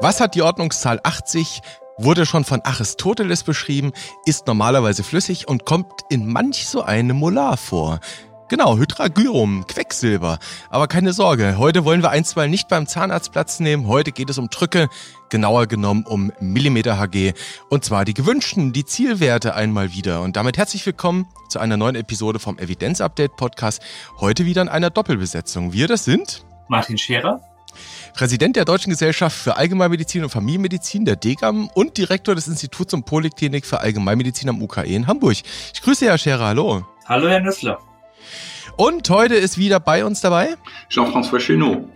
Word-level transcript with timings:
Was 0.00 0.20
hat 0.20 0.36
die 0.36 0.42
Ordnungszahl 0.42 1.00
80? 1.02 1.60
Wurde 1.96 2.24
schon 2.24 2.44
von 2.44 2.60
Aristoteles 2.62 3.42
beschrieben, 3.42 3.92
ist 4.24 4.46
normalerweise 4.46 5.02
flüssig 5.02 5.48
und 5.48 5.64
kommt 5.64 5.92
in 6.08 6.24
manch 6.24 6.68
so 6.68 6.82
einem 6.82 7.16
Molar 7.16 7.56
vor. 7.56 7.98
Genau, 8.48 8.76
Hydragyrum, 8.78 9.66
Quecksilber. 9.66 10.38
Aber 10.70 10.86
keine 10.86 11.12
Sorge, 11.12 11.58
heute 11.58 11.84
wollen 11.84 12.02
wir 12.02 12.10
einstweilen 12.10 12.52
nicht 12.52 12.68
beim 12.68 12.86
Zahnarzt 12.86 13.32
Platz 13.32 13.58
nehmen. 13.58 13.88
Heute 13.88 14.12
geht 14.12 14.30
es 14.30 14.38
um 14.38 14.48
Drücke, 14.50 14.88
genauer 15.30 15.66
genommen 15.66 16.04
um 16.04 16.32
Millimeter 16.38 17.00
Hg. 17.00 17.34
Und 17.68 17.84
zwar 17.84 18.04
die 18.04 18.14
gewünschten, 18.14 18.72
die 18.72 18.84
Zielwerte 18.84 19.56
einmal 19.56 19.92
wieder. 19.92 20.22
Und 20.22 20.36
damit 20.36 20.58
herzlich 20.58 20.86
willkommen 20.86 21.26
zu 21.48 21.58
einer 21.58 21.76
neuen 21.76 21.96
Episode 21.96 22.38
vom 22.38 22.56
Evidenz 22.58 23.00
Update 23.00 23.34
Podcast. 23.34 23.82
Heute 24.20 24.46
wieder 24.46 24.62
in 24.62 24.68
einer 24.68 24.90
Doppelbesetzung. 24.90 25.72
Wir, 25.72 25.88
das 25.88 26.04
sind 26.04 26.44
Martin 26.68 26.98
Scherer 26.98 27.40
Präsident 28.14 28.56
der 28.56 28.64
Deutschen 28.64 28.90
Gesellschaft 28.90 29.36
für 29.36 29.56
Allgemeinmedizin 29.56 30.24
und 30.24 30.30
Familienmedizin, 30.30 31.04
der 31.04 31.16
DGAM 31.16 31.68
und 31.74 31.96
Direktor 31.96 32.34
des 32.34 32.48
Instituts 32.48 32.94
und 32.94 33.04
Poliklinik 33.04 33.64
für 33.64 33.80
Allgemeinmedizin 33.80 34.48
am 34.48 34.62
UKE 34.62 34.84
in 34.84 35.06
Hamburg. 35.06 35.36
Ich 35.72 35.82
grüße 35.82 36.06
Herr 36.06 36.18
Scherer, 36.18 36.46
hallo. 36.46 36.84
Hallo, 37.06 37.28
Herr 37.28 37.40
Nüssler. 37.40 37.78
Und 38.76 39.08
heute 39.10 39.34
ist 39.34 39.58
wieder 39.58 39.80
bei 39.80 40.04
uns 40.04 40.20
dabei 40.20 40.54
Jean-François 40.88 41.40
Chenot. 41.40 41.88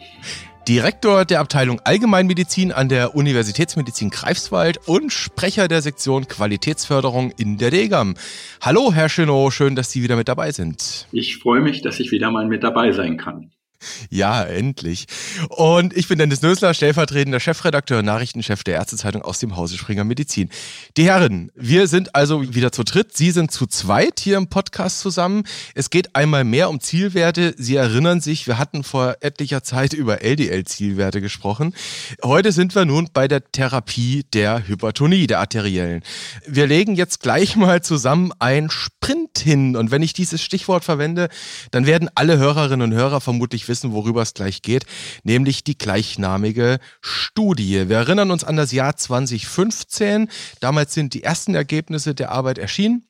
Direktor 0.68 1.24
der 1.24 1.40
Abteilung 1.40 1.80
Allgemeinmedizin 1.80 2.70
an 2.70 2.88
der 2.88 3.16
Universitätsmedizin 3.16 4.10
Greifswald 4.10 4.78
und 4.86 5.12
Sprecher 5.12 5.66
der 5.66 5.82
Sektion 5.82 6.28
Qualitätsförderung 6.28 7.32
in 7.36 7.58
der 7.58 7.72
DGAM. 7.72 8.14
Hallo, 8.60 8.92
Herr 8.92 9.08
Chenot, 9.08 9.52
schön, 9.52 9.74
dass 9.74 9.90
Sie 9.90 10.04
wieder 10.04 10.14
mit 10.14 10.28
dabei 10.28 10.52
sind. 10.52 11.08
Ich 11.10 11.38
freue 11.38 11.60
mich, 11.60 11.82
dass 11.82 11.98
ich 11.98 12.12
wieder 12.12 12.30
mal 12.30 12.46
mit 12.46 12.62
dabei 12.62 12.92
sein 12.92 13.16
kann. 13.16 13.50
Ja, 14.10 14.44
endlich. 14.44 15.06
Und 15.48 15.96
ich 15.96 16.08
bin 16.08 16.18
Dennis 16.18 16.42
Nösler, 16.42 16.74
stellvertretender 16.74 17.40
Chefredakteur 17.40 18.00
und 18.00 18.04
Nachrichtenchef 18.04 18.62
der 18.62 18.74
Ärztezeitung 18.74 19.22
aus 19.22 19.38
dem 19.38 19.56
Hause 19.56 19.78
Springer 19.78 20.04
Medizin. 20.04 20.50
Die 20.96 21.04
Herren, 21.04 21.50
wir 21.54 21.86
sind 21.86 22.14
also 22.14 22.54
wieder 22.54 22.72
zu 22.72 22.84
dritt. 22.84 23.16
Sie 23.16 23.30
sind 23.30 23.50
zu 23.50 23.66
zweit 23.66 24.20
hier 24.20 24.36
im 24.36 24.48
Podcast 24.48 25.00
zusammen. 25.00 25.44
Es 25.74 25.90
geht 25.90 26.14
einmal 26.14 26.44
mehr 26.44 26.68
um 26.68 26.80
Zielwerte. 26.80 27.54
Sie 27.56 27.76
erinnern 27.76 28.20
sich, 28.20 28.46
wir 28.46 28.58
hatten 28.58 28.84
vor 28.84 29.16
etlicher 29.20 29.62
Zeit 29.62 29.92
über 29.92 30.22
LDL-Zielwerte 30.22 31.20
gesprochen. 31.20 31.74
Heute 32.22 32.52
sind 32.52 32.74
wir 32.74 32.84
nun 32.84 33.08
bei 33.12 33.28
der 33.28 33.50
Therapie 33.50 34.24
der 34.32 34.66
Hypertonie, 34.66 35.26
der 35.26 35.40
arteriellen. 35.40 36.02
Wir 36.46 36.66
legen 36.66 36.94
jetzt 36.94 37.20
gleich 37.20 37.56
mal 37.56 37.82
zusammen 37.82 38.32
ein 38.38 38.70
Sprint 38.70 39.38
hin. 39.38 39.76
Und 39.76 39.90
wenn 39.90 40.02
ich 40.02 40.12
dieses 40.12 40.42
Stichwort 40.42 40.84
verwende, 40.84 41.28
dann 41.70 41.86
werden 41.86 42.10
alle 42.14 42.38
Hörerinnen 42.38 42.92
und 42.92 42.96
Hörer 42.96 43.20
vermutlich 43.20 43.68
wissen, 43.68 43.71
wissen, 43.72 43.92
worüber 43.92 44.20
es 44.20 44.34
gleich 44.34 44.60
geht, 44.60 44.84
nämlich 45.24 45.64
die 45.64 45.78
gleichnamige 45.78 46.78
Studie. 47.00 47.88
Wir 47.88 47.96
erinnern 47.96 48.30
uns 48.30 48.44
an 48.44 48.56
das 48.56 48.70
Jahr 48.70 48.96
2015. 48.96 50.28
Damals 50.60 50.92
sind 50.92 51.14
die 51.14 51.22
ersten 51.22 51.54
Ergebnisse 51.54 52.14
der 52.14 52.30
Arbeit 52.30 52.58
erschienen. 52.58 53.06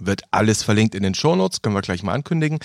Wird 0.00 0.22
alles 0.32 0.64
verlinkt 0.64 0.96
in 0.96 1.04
den 1.04 1.14
Shownotes, 1.14 1.62
können 1.62 1.76
wir 1.76 1.82
gleich 1.82 2.02
mal 2.02 2.14
ankündigen. 2.14 2.58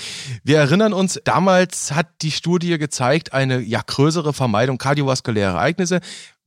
Wir 0.43 0.57
erinnern 0.57 0.93
uns, 0.93 1.19
damals 1.23 1.91
hat 1.91 2.07
die 2.23 2.31
Studie 2.31 2.79
gezeigt, 2.79 3.33
eine 3.33 3.59
ja 3.59 3.81
größere 3.85 4.33
Vermeidung 4.33 4.79
kardiovaskulärer 4.79 5.53
Ereignisse, 5.53 5.99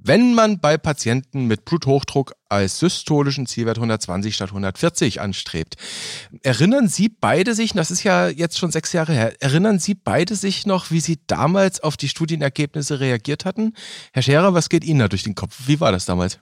wenn 0.05 0.35
man 0.35 0.59
bei 0.59 0.77
Patienten 0.79 1.47
mit 1.47 1.65
Bluthochdruck 1.65 2.35
als 2.49 2.79
systolischen 2.79 3.47
Zielwert 3.47 3.79
120 3.79 4.35
statt 4.35 4.51
140 4.51 5.21
anstrebt. 5.21 5.77
Erinnern 6.43 6.89
Sie 6.89 7.09
beide 7.09 7.55
sich, 7.55 7.73
das 7.73 7.91
ist 7.91 8.03
ja 8.03 8.29
jetzt 8.29 8.59
schon 8.59 8.71
sechs 8.71 8.93
Jahre 8.93 9.13
her, 9.13 9.35
erinnern 9.41 9.79
Sie 9.79 9.95
beide 9.95 10.35
sich 10.35 10.67
noch, 10.67 10.91
wie 10.91 11.01
Sie 11.01 11.19
damals 11.27 11.81
auf 11.81 11.97
die 11.97 12.09
Studienergebnisse 12.09 13.01
reagiert 13.01 13.45
hatten? 13.45 13.75
Herr 14.13 14.23
Scherer, 14.23 14.55
was 14.55 14.69
geht 14.69 14.85
Ihnen 14.85 15.01
da 15.01 15.09
durch 15.09 15.23
den 15.23 15.35
Kopf? 15.35 15.57
Wie 15.67 15.81
war 15.81 15.93
das 15.93 16.05
damals? 16.05 16.39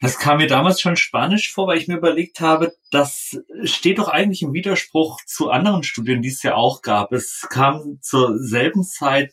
Das 0.00 0.18
kam 0.18 0.36
mir 0.36 0.46
damals 0.46 0.80
schon 0.80 0.96
spanisch 0.96 1.52
vor, 1.52 1.66
weil 1.66 1.78
ich 1.78 1.88
mir 1.88 1.96
überlegt 1.96 2.40
habe, 2.40 2.72
das 2.92 3.36
steht 3.64 3.98
doch 3.98 4.08
eigentlich 4.08 4.42
im 4.42 4.52
Widerspruch 4.52 5.20
zu 5.26 5.50
anderen 5.50 5.82
Studien, 5.82 6.22
die 6.22 6.28
es 6.28 6.42
ja 6.44 6.54
auch 6.54 6.82
gab. 6.82 7.12
Es 7.12 7.46
kam 7.50 7.98
zur 8.00 8.38
selben 8.38 8.84
Zeit 8.84 9.32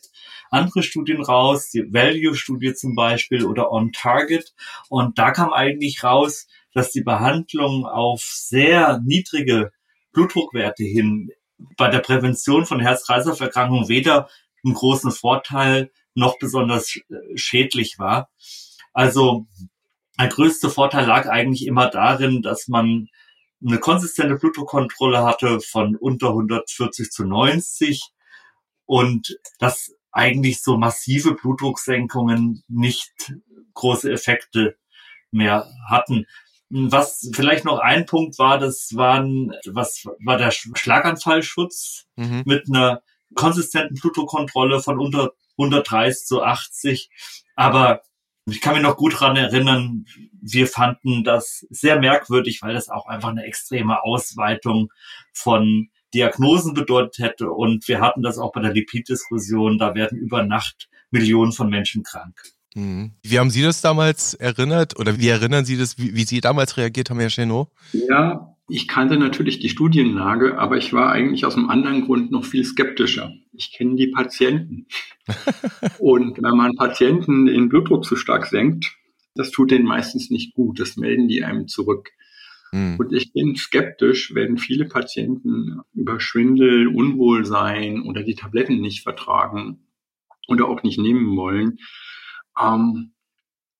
andere 0.50 0.82
Studien 0.82 1.22
raus, 1.22 1.70
die 1.70 1.92
Value-Studie 1.92 2.74
zum 2.74 2.94
Beispiel 2.94 3.44
oder 3.44 3.72
On 3.72 3.92
Target. 3.92 4.54
Und 4.88 5.18
da 5.18 5.30
kam 5.30 5.52
eigentlich 5.52 6.02
raus, 6.02 6.46
dass 6.72 6.92
die 6.92 7.02
Behandlung 7.02 7.86
auf 7.86 8.20
sehr 8.22 9.00
niedrige 9.04 9.72
Blutdruckwerte 10.12 10.84
hin 10.84 11.30
bei 11.76 11.88
der 11.88 12.00
Prävention 12.00 12.66
von 12.66 12.80
Herz-Kreislauf-Erkrankungen 12.80 13.88
weder 13.88 14.28
einen 14.64 14.74
großen 14.74 15.10
Vorteil 15.10 15.90
noch 16.14 16.38
besonders 16.38 16.96
äh, 16.96 17.36
schädlich 17.36 17.98
war. 17.98 18.30
Also 18.92 19.46
der 20.18 20.28
größte 20.28 20.70
Vorteil 20.70 21.06
lag 21.06 21.28
eigentlich 21.28 21.66
immer 21.66 21.88
darin, 21.90 22.42
dass 22.42 22.68
man 22.68 23.08
eine 23.64 23.78
konsistente 23.78 24.36
Blutdruckkontrolle 24.36 25.24
hatte 25.24 25.60
von 25.60 25.96
unter 25.96 26.28
140 26.28 27.10
zu 27.10 27.24
90 27.24 28.02
und 28.84 29.38
dass 29.58 29.95
eigentlich 30.16 30.62
so 30.62 30.78
massive 30.78 31.34
Blutdrucksenkungen 31.34 32.64
nicht 32.68 33.34
große 33.74 34.10
Effekte 34.10 34.76
mehr 35.30 35.68
hatten. 35.88 36.26
Was 36.70 37.30
vielleicht 37.34 37.64
noch 37.64 37.78
ein 37.78 38.06
Punkt 38.06 38.38
war, 38.38 38.58
das 38.58 38.96
waren, 38.96 39.52
was 39.66 40.04
war 40.24 40.38
der 40.38 40.50
Schlaganfallschutz 40.50 42.06
mhm. 42.16 42.42
mit 42.46 42.64
einer 42.68 43.02
konsistenten 43.34 43.94
Blutdruckkontrolle 43.96 44.80
von 44.80 44.98
unter 44.98 45.32
130 45.58 46.26
zu 46.26 46.42
80. 46.42 47.10
Aber 47.54 48.00
ich 48.46 48.60
kann 48.60 48.74
mich 48.74 48.82
noch 48.82 48.96
gut 48.96 49.20
dran 49.20 49.36
erinnern, 49.36 50.06
wir 50.40 50.66
fanden 50.66 51.24
das 51.24 51.66
sehr 51.68 52.00
merkwürdig, 52.00 52.62
weil 52.62 52.74
das 52.74 52.88
auch 52.88 53.06
einfach 53.06 53.30
eine 53.30 53.44
extreme 53.44 54.02
Ausweitung 54.02 54.90
von 55.32 55.90
Diagnosen 56.16 56.72
bedeutet 56.72 57.18
hätte. 57.18 57.50
Und 57.50 57.86
wir 57.88 58.00
hatten 58.00 58.22
das 58.22 58.38
auch 58.38 58.52
bei 58.52 58.62
der 58.62 58.72
Lipiddiskussion. 58.72 59.78
Da 59.78 59.94
werden 59.94 60.18
über 60.18 60.42
Nacht 60.42 60.88
Millionen 61.10 61.52
von 61.52 61.68
Menschen 61.68 62.02
krank. 62.02 62.40
Mhm. 62.74 63.12
Wie 63.22 63.38
haben 63.38 63.50
Sie 63.50 63.62
das 63.62 63.80
damals 63.82 64.34
erinnert 64.34 64.98
oder 64.98 65.18
wie 65.18 65.28
erinnern 65.28 65.64
Sie 65.64 65.76
das, 65.76 65.98
wie, 65.98 66.14
wie 66.14 66.24
Sie 66.24 66.40
damals 66.40 66.76
reagiert 66.76 67.10
haben, 67.10 67.20
Herr 67.20 67.28
Chenot? 67.28 67.68
Ja, 67.92 68.56
ich 68.68 68.88
kannte 68.88 69.16
natürlich 69.16 69.60
die 69.60 69.68
Studienlage, 69.68 70.58
aber 70.58 70.76
ich 70.76 70.92
war 70.92 71.12
eigentlich 71.12 71.44
aus 71.44 71.56
einem 71.56 71.70
anderen 71.70 72.04
Grund 72.04 72.32
noch 72.32 72.44
viel 72.44 72.64
skeptischer. 72.64 73.32
Ich 73.52 73.72
kenne 73.72 73.94
die 73.94 74.08
Patienten. 74.08 74.86
Und 75.98 76.42
wenn 76.42 76.56
man 76.56 76.74
Patienten 76.76 77.46
den 77.46 77.68
Blutdruck 77.68 78.04
zu 78.04 78.16
stark 78.16 78.46
senkt, 78.46 78.96
das 79.34 79.50
tut 79.50 79.70
denen 79.70 79.84
meistens 79.84 80.30
nicht 80.30 80.54
gut. 80.54 80.80
Das 80.80 80.96
melden 80.96 81.28
die 81.28 81.44
einem 81.44 81.68
zurück. 81.68 82.10
Mhm. 82.72 82.96
Und 82.98 83.12
ich 83.12 83.32
bin 83.32 83.56
skeptisch, 83.56 84.34
wenn 84.34 84.58
viele 84.58 84.86
Patienten 84.86 85.80
über 85.94 86.20
Schwindel, 86.20 86.88
Unwohlsein 86.88 88.02
oder 88.02 88.22
die 88.22 88.34
Tabletten 88.34 88.80
nicht 88.80 89.02
vertragen 89.02 89.86
oder 90.48 90.66
auch 90.68 90.82
nicht 90.82 90.98
nehmen 90.98 91.36
wollen. 91.36 91.78
Ähm, 92.60 93.12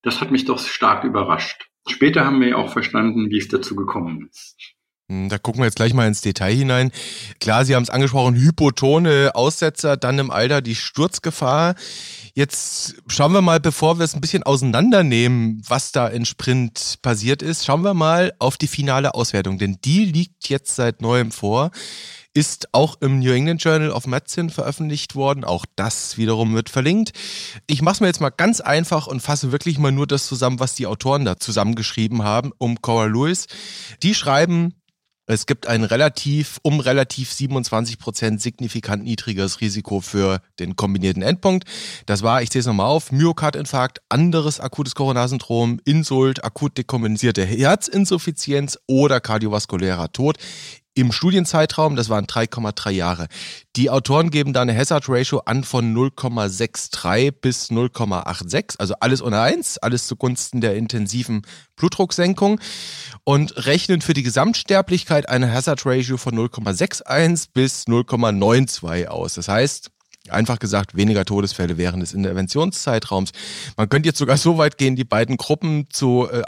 das 0.02 0.20
hat 0.20 0.30
mich 0.30 0.44
doch 0.44 0.58
stark 0.58 1.04
überrascht. 1.04 1.68
Später 1.88 2.24
haben 2.24 2.40
wir 2.40 2.48
ja 2.48 2.56
auch 2.56 2.72
verstanden, 2.72 3.30
wie 3.30 3.38
es 3.38 3.48
dazu 3.48 3.76
gekommen 3.76 4.28
ist. 4.28 4.75
Hm, 5.08 5.28
da 5.28 5.38
gucken 5.38 5.60
wir 5.60 5.66
jetzt 5.66 5.76
gleich 5.76 5.94
mal 5.94 6.08
ins 6.08 6.20
Detail 6.20 6.52
hinein. 6.52 6.90
Klar, 7.40 7.64
Sie 7.64 7.76
haben 7.76 7.84
es 7.84 7.90
angesprochen, 7.90 8.34
hypotone 8.34 9.32
Aussetzer, 9.34 9.96
dann 9.96 10.18
im 10.18 10.32
Alter 10.32 10.60
die 10.60 10.74
Sturzgefahr. 10.74 11.76
Jetzt 12.34 12.96
schauen 13.06 13.32
wir 13.32 13.40
mal, 13.40 13.60
bevor 13.60 13.98
wir 13.98 14.04
es 14.04 14.14
ein 14.14 14.20
bisschen 14.20 14.42
auseinandernehmen, 14.42 15.62
was 15.66 15.92
da 15.92 16.08
in 16.08 16.26
Sprint 16.26 16.98
passiert 17.02 17.40
ist, 17.40 17.64
schauen 17.64 17.82
wir 17.82 17.94
mal 17.94 18.32
auf 18.40 18.56
die 18.56 18.66
finale 18.66 19.14
Auswertung, 19.14 19.58
denn 19.58 19.78
die 19.84 20.04
liegt 20.06 20.48
jetzt 20.48 20.74
seit 20.74 21.00
neuem 21.00 21.30
vor, 21.30 21.70
ist 22.34 22.68
auch 22.72 22.96
im 23.00 23.20
New 23.20 23.32
England 23.32 23.62
Journal 23.62 23.90
of 23.90 24.06
Medicine 24.06 24.50
veröffentlicht 24.50 25.14
worden. 25.14 25.44
Auch 25.44 25.64
das 25.76 26.18
wiederum 26.18 26.52
wird 26.54 26.68
verlinkt. 26.68 27.12
Ich 27.66 27.80
mache 27.80 27.94
es 27.94 28.00
mir 28.00 28.08
jetzt 28.08 28.20
mal 28.20 28.28
ganz 28.30 28.60
einfach 28.60 29.06
und 29.06 29.22
fasse 29.22 29.52
wirklich 29.52 29.78
mal 29.78 29.92
nur 29.92 30.06
das 30.06 30.26
zusammen, 30.26 30.60
was 30.60 30.74
die 30.74 30.86
Autoren 30.86 31.24
da 31.24 31.38
zusammengeschrieben 31.38 32.24
haben 32.24 32.52
um 32.58 32.82
Cora 32.82 33.06
Lewis. 33.06 33.46
Die 34.02 34.14
schreiben, 34.14 34.74
es 35.26 35.46
gibt 35.46 35.66
ein 35.66 35.84
relativ, 35.84 36.58
um 36.62 36.80
relativ 36.80 37.32
27 37.32 37.98
Prozent 37.98 38.40
signifikant 38.40 39.04
niedrigeres 39.04 39.60
Risiko 39.60 40.00
für 40.00 40.40
den 40.58 40.76
kombinierten 40.76 41.22
Endpunkt. 41.22 41.64
Das 42.06 42.22
war, 42.22 42.42
ich 42.42 42.50
sehe 42.50 42.60
es 42.60 42.66
nochmal 42.66 42.86
auf, 42.86 43.10
Myokardinfarkt, 43.12 44.00
anderes 44.08 44.60
akutes 44.60 44.94
Coronarsyndrom, 44.94 45.80
Insult, 45.84 46.44
akut 46.44 46.78
dekompensierte 46.78 47.44
Herzinsuffizienz 47.44 48.78
oder 48.86 49.20
kardiovaskulärer 49.20 50.12
Tod 50.12 50.38
im 50.96 51.12
Studienzeitraum, 51.12 51.94
das 51.94 52.08
waren 52.08 52.24
3,3 52.24 52.90
Jahre. 52.90 53.28
Die 53.76 53.90
Autoren 53.90 54.30
geben 54.30 54.54
da 54.54 54.62
eine 54.62 54.74
Hazard 54.74 55.08
Ratio 55.10 55.42
an 55.44 55.62
von 55.62 55.94
0,63 55.94 57.32
bis 57.32 57.70
0,86, 57.70 58.76
also 58.78 58.94
alles 59.00 59.20
unter 59.20 59.42
1, 59.42 59.76
alles 59.78 60.06
zugunsten 60.06 60.62
der 60.62 60.74
intensiven 60.74 61.42
Blutdrucksenkung 61.76 62.60
und 63.24 63.66
rechnen 63.66 64.00
für 64.00 64.14
die 64.14 64.22
Gesamtsterblichkeit 64.22 65.28
eine 65.28 65.52
Hazard 65.52 65.84
Ratio 65.84 66.16
von 66.16 66.34
0,61 66.34 67.48
bis 67.52 67.84
0,92 67.86 69.06
aus. 69.06 69.34
Das 69.34 69.48
heißt, 69.48 69.90
Einfach 70.32 70.58
gesagt, 70.58 70.96
weniger 70.96 71.24
Todesfälle 71.24 71.78
während 71.78 72.02
des 72.02 72.12
Interventionszeitraums. 72.14 73.32
Man 73.76 73.88
könnte 73.88 74.08
jetzt 74.08 74.18
sogar 74.18 74.36
so 74.36 74.58
weit 74.58 74.78
gehen, 74.78 74.96
die 74.96 75.04
beiden 75.04 75.36
Gruppen 75.36 75.86
zu, 75.90 76.28
äh, 76.30 76.42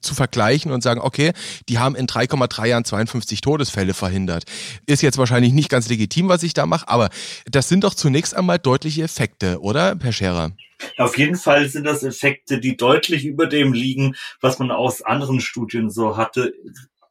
zu 0.00 0.14
vergleichen 0.14 0.72
und 0.72 0.82
sagen, 0.82 1.00
okay, 1.00 1.32
die 1.68 1.78
haben 1.78 1.94
in 1.94 2.06
3,3 2.06 2.66
Jahren 2.66 2.84
52 2.84 3.40
Todesfälle 3.40 3.94
verhindert. 3.94 4.44
Ist 4.86 5.02
jetzt 5.02 5.18
wahrscheinlich 5.18 5.52
nicht 5.52 5.68
ganz 5.68 5.88
legitim, 5.88 6.28
was 6.28 6.42
ich 6.42 6.54
da 6.54 6.66
mache, 6.66 6.88
aber 6.88 7.10
das 7.46 7.68
sind 7.68 7.84
doch 7.84 7.94
zunächst 7.94 8.34
einmal 8.34 8.58
deutliche 8.58 9.02
Effekte, 9.02 9.60
oder, 9.60 9.96
Herr 10.00 10.12
Scherer? 10.12 10.52
Auf 10.98 11.16
jeden 11.16 11.36
Fall 11.36 11.68
sind 11.68 11.84
das 11.84 12.02
Effekte, 12.02 12.58
die 12.58 12.76
deutlich 12.76 13.24
über 13.24 13.46
dem 13.46 13.72
liegen, 13.72 14.16
was 14.40 14.58
man 14.58 14.70
aus 14.70 15.02
anderen 15.02 15.40
Studien 15.40 15.90
so 15.90 16.16
hatte 16.16 16.54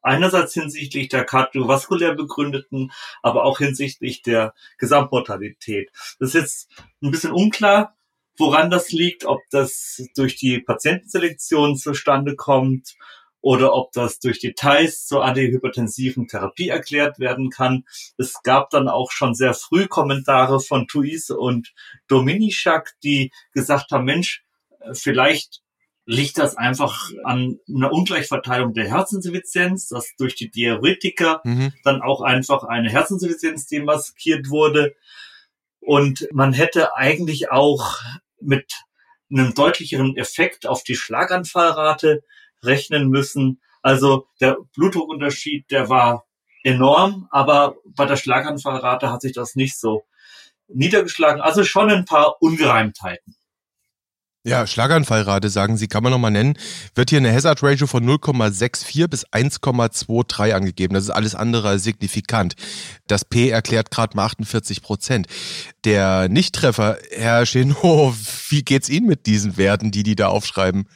einerseits 0.02 0.54
hinsichtlich 0.54 1.10
der 1.10 1.26
kardiovaskulär 1.26 2.16
begründeten, 2.16 2.92
aber 3.22 3.46
auch 3.46 3.60
hinsichtlich 3.60 4.22
der 4.22 4.54
Gesamtmortalität. 4.78 5.92
Das 6.20 6.30
ist 6.30 6.42
jetzt 6.42 6.70
ein 7.02 7.12
bisschen 7.12 7.32
unklar, 7.32 7.96
woran 8.38 8.70
das 8.70 8.92
liegt, 8.92 9.26
ob 9.26 9.42
das 9.52 10.02
durch 10.16 10.36
die 10.36 10.60
Patientenselektion 10.60 11.76
zustande 11.76 12.36
kommt 12.36 12.96
oder 13.42 13.74
ob 13.74 13.92
das 13.92 14.20
durch 14.20 14.40
Details 14.40 15.06
zur 15.06 15.26
antihypertensiven 15.26 16.28
Therapie 16.28 16.70
erklärt 16.70 17.20
werden 17.20 17.50
kann. 17.50 17.86
Es 18.18 18.42
gab 18.44 18.70
dann 18.70 18.88
auch 18.88 19.12
schon 19.12 19.34
sehr 19.34 19.54
früh 19.54 19.88
Kommentare 19.88 20.60
von 20.60 20.88
Thuise 20.88 21.38
und 21.38 21.74
Dominischak, 22.08 22.94
die 23.04 23.32
gesagt 23.52 23.92
haben, 23.92 24.06
Mensch, 24.06 24.44
vielleicht 24.94 25.61
liegt 26.06 26.38
das 26.38 26.58
einfach 26.58 27.12
an 27.24 27.60
einer 27.74 27.92
Ungleichverteilung 27.92 28.74
der 28.74 28.90
Herzinsuffizienz, 28.90 29.88
dass 29.88 30.16
durch 30.18 30.36
die 30.36 30.50
Diuretika 30.50 31.42
mhm. 31.44 31.74
dann 31.84 32.02
auch 32.02 32.22
einfach 32.22 32.64
eine 32.64 32.90
Herzinsuffizienz 32.90 33.68
demaskiert 33.68 34.50
wurde. 34.50 34.96
Und 35.80 36.28
man 36.32 36.54
hätte 36.54 36.96
eigentlich 36.96 37.52
auch 37.52 38.00
mit 38.40 38.74
einem 39.32 39.54
deutlicheren 39.54 40.18
Effekt 40.18 40.68
auf 40.68 40.84
die 40.84 40.96
Schlaganfallrate 40.96 42.24
rechnen 42.64 43.10
müssen. 43.10 43.62
Also 43.82 44.28
der 44.40 44.58
Blutdruckunterschied, 44.76 45.70
der 45.72 45.90
war 45.90 46.26
enorm, 46.64 47.28
aber 47.32 47.76
bei 47.86 48.06
der 48.06 48.18
Schlaganfallrate 48.18 49.12
hat 49.12 49.22
sich 49.22 49.34
das 49.34 49.56
nicht 49.56 49.80
so 49.80 50.04
niedergeschlagen. 50.68 51.42
Also 51.42 51.64
schon 51.64 51.90
ein 51.90 52.06
paar 52.06 52.42
Ungereimtheiten. 52.42 53.36
Ja, 54.44 54.66
Schlaganfallrate, 54.66 55.50
sagen 55.50 55.78
Sie, 55.78 55.88
kann 55.88 56.02
man 56.02 56.12
nochmal 56.12 56.32
nennen, 56.32 56.56
wird 56.96 57.12
hier 57.12 57.20
eine 57.20 57.32
Hazard 57.32 57.62
Ratio 57.62 57.86
von 57.86 58.04
0,64 58.04 59.08
bis 59.08 59.28
1,23 59.28 60.54
angegeben. 60.54 60.96
Das 60.96 61.04
ist 61.04 61.12
alles 61.12 61.36
andere 61.36 61.70
als 61.70 61.84
signifikant. 61.84 62.56
Das 63.06 63.24
P 63.24 63.50
erklärt 63.50 63.92
gerade 63.92 64.16
mal 64.18 64.26
48 64.26 64.82
Prozent. 64.82 65.28
Der 65.86 66.28
Nichttreffer, 66.28 66.98
Herr 67.12 67.46
Chenot, 67.46 68.16
wie 68.50 68.64
geht's 68.64 68.90
Ihnen 68.90 69.06
mit 69.06 69.28
diesen 69.28 69.58
Werten, 69.58 69.92
die 69.92 70.02
die 70.02 70.16
da 70.16 70.30
aufschreiben? 70.30 70.88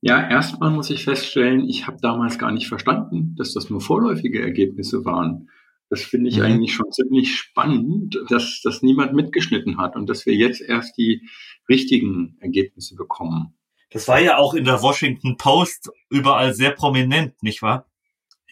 Ja, 0.00 0.28
erstmal 0.28 0.70
muss 0.70 0.90
ich 0.90 1.04
feststellen, 1.04 1.68
ich 1.68 1.86
habe 1.86 1.98
damals 2.02 2.36
gar 2.36 2.50
nicht 2.50 2.66
verstanden, 2.66 3.36
dass 3.36 3.54
das 3.54 3.70
nur 3.70 3.80
vorläufige 3.80 4.42
Ergebnisse 4.42 5.04
waren. 5.04 5.48
Das 5.90 6.02
finde 6.02 6.30
ich 6.30 6.38
mhm. 6.38 6.44
eigentlich 6.44 6.72
schon 6.72 6.90
ziemlich 6.92 7.36
spannend, 7.36 8.16
dass 8.28 8.60
das 8.62 8.80
niemand 8.80 9.12
mitgeschnitten 9.12 9.78
hat 9.78 9.96
und 9.96 10.08
dass 10.08 10.24
wir 10.24 10.34
jetzt 10.34 10.60
erst 10.60 10.96
die 10.96 11.28
richtigen 11.70 12.36
Ergebnisse 12.40 12.96
bekommen. 12.96 13.54
Das 13.90 14.06
war 14.06 14.20
ja 14.20 14.36
auch 14.36 14.54
in 14.54 14.64
der 14.64 14.82
Washington 14.82 15.36
Post 15.36 15.90
überall 16.10 16.54
sehr 16.54 16.70
prominent, 16.70 17.42
nicht 17.42 17.62
wahr? 17.62 17.86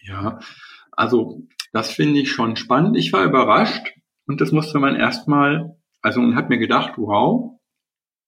Ja, 0.03 0.39
also 0.91 1.47
das 1.71 1.91
finde 1.91 2.19
ich 2.19 2.31
schon 2.31 2.55
spannend. 2.55 2.97
Ich 2.97 3.13
war 3.13 3.23
überrascht 3.23 3.93
und 4.25 4.41
das 4.41 4.51
musste 4.51 4.79
man 4.79 4.95
erstmal, 4.95 5.77
also 6.01 6.19
und 6.19 6.35
hat 6.35 6.49
mir 6.49 6.57
gedacht, 6.57 6.93
wow, 6.97 7.59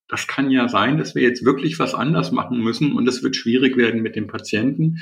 das 0.07 0.27
kann 0.27 0.51
ja 0.51 0.67
sein, 0.67 0.97
dass 0.97 1.15
wir 1.15 1.21
jetzt 1.21 1.45
wirklich 1.45 1.79
was 1.79 1.95
anders 1.95 2.31
machen 2.31 2.59
müssen 2.59 2.93
und 2.93 3.07
es 3.07 3.23
wird 3.23 3.35
schwierig 3.35 3.77
werden 3.77 4.01
mit 4.01 4.15
den 4.15 4.27
Patienten, 4.27 4.99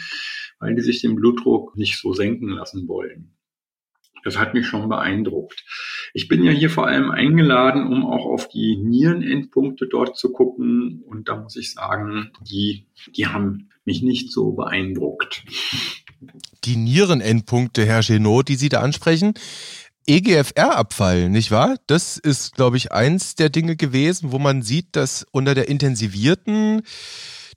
weil 0.60 0.76
die 0.76 0.82
sich 0.82 1.02
den 1.02 1.16
Blutdruck 1.16 1.76
nicht 1.76 2.00
so 2.00 2.14
senken 2.14 2.50
lassen 2.50 2.88
wollen. 2.88 3.36
Das 4.24 4.38
hat 4.38 4.54
mich 4.54 4.68
schon 4.68 4.90
beeindruckt. 4.90 5.64
Ich 6.14 6.28
bin 6.28 6.44
ja 6.44 6.52
hier 6.52 6.70
vor 6.70 6.88
allem 6.88 7.12
eingeladen, 7.12 7.88
um 7.88 8.06
auch 8.06 8.26
auf 8.26 8.48
die 8.48 8.78
Nierenendpunkte 8.78 9.88
dort 9.88 10.18
zu 10.18 10.32
gucken. 10.32 11.04
Und 11.06 11.30
da 11.30 11.38
muss 11.38 11.56
ich 11.56 11.74
sagen, 11.74 12.32
die, 12.42 12.86
die 13.16 13.28
haben 13.28 13.70
mich 13.86 14.02
nicht 14.02 14.32
so 14.32 14.52
beeindruckt. 14.52 15.44
Die 16.66 16.76
Nierenendpunkte, 16.76 17.86
Herr 17.86 18.02
Genot, 18.02 18.50
die 18.50 18.56
Sie 18.56 18.70
da 18.70 18.82
ansprechen, 18.82 19.34
EGFR-Abfall, 20.10 21.30
nicht 21.30 21.52
wahr? 21.52 21.78
Das 21.86 22.18
ist, 22.18 22.56
glaube 22.56 22.78
ich, 22.78 22.92
eins 22.92 23.36
der 23.36 23.50
Dinge 23.50 23.76
gewesen, 23.76 24.32
wo 24.32 24.40
man 24.40 24.64
sieht, 24.64 24.96
dass 24.96 25.26
unter 25.32 25.54
der 25.54 25.70
intensivierten 25.70 26.82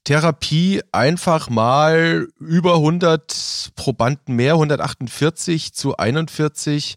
Therapie 0.04 0.82
einfach 0.90 1.49
mal 1.49 2.28
über 2.40 2.75
100 2.75 3.72
Probanden 3.76 4.34
mehr, 4.34 4.54
148 4.54 5.72
zu 5.75 5.96
41, 5.96 6.96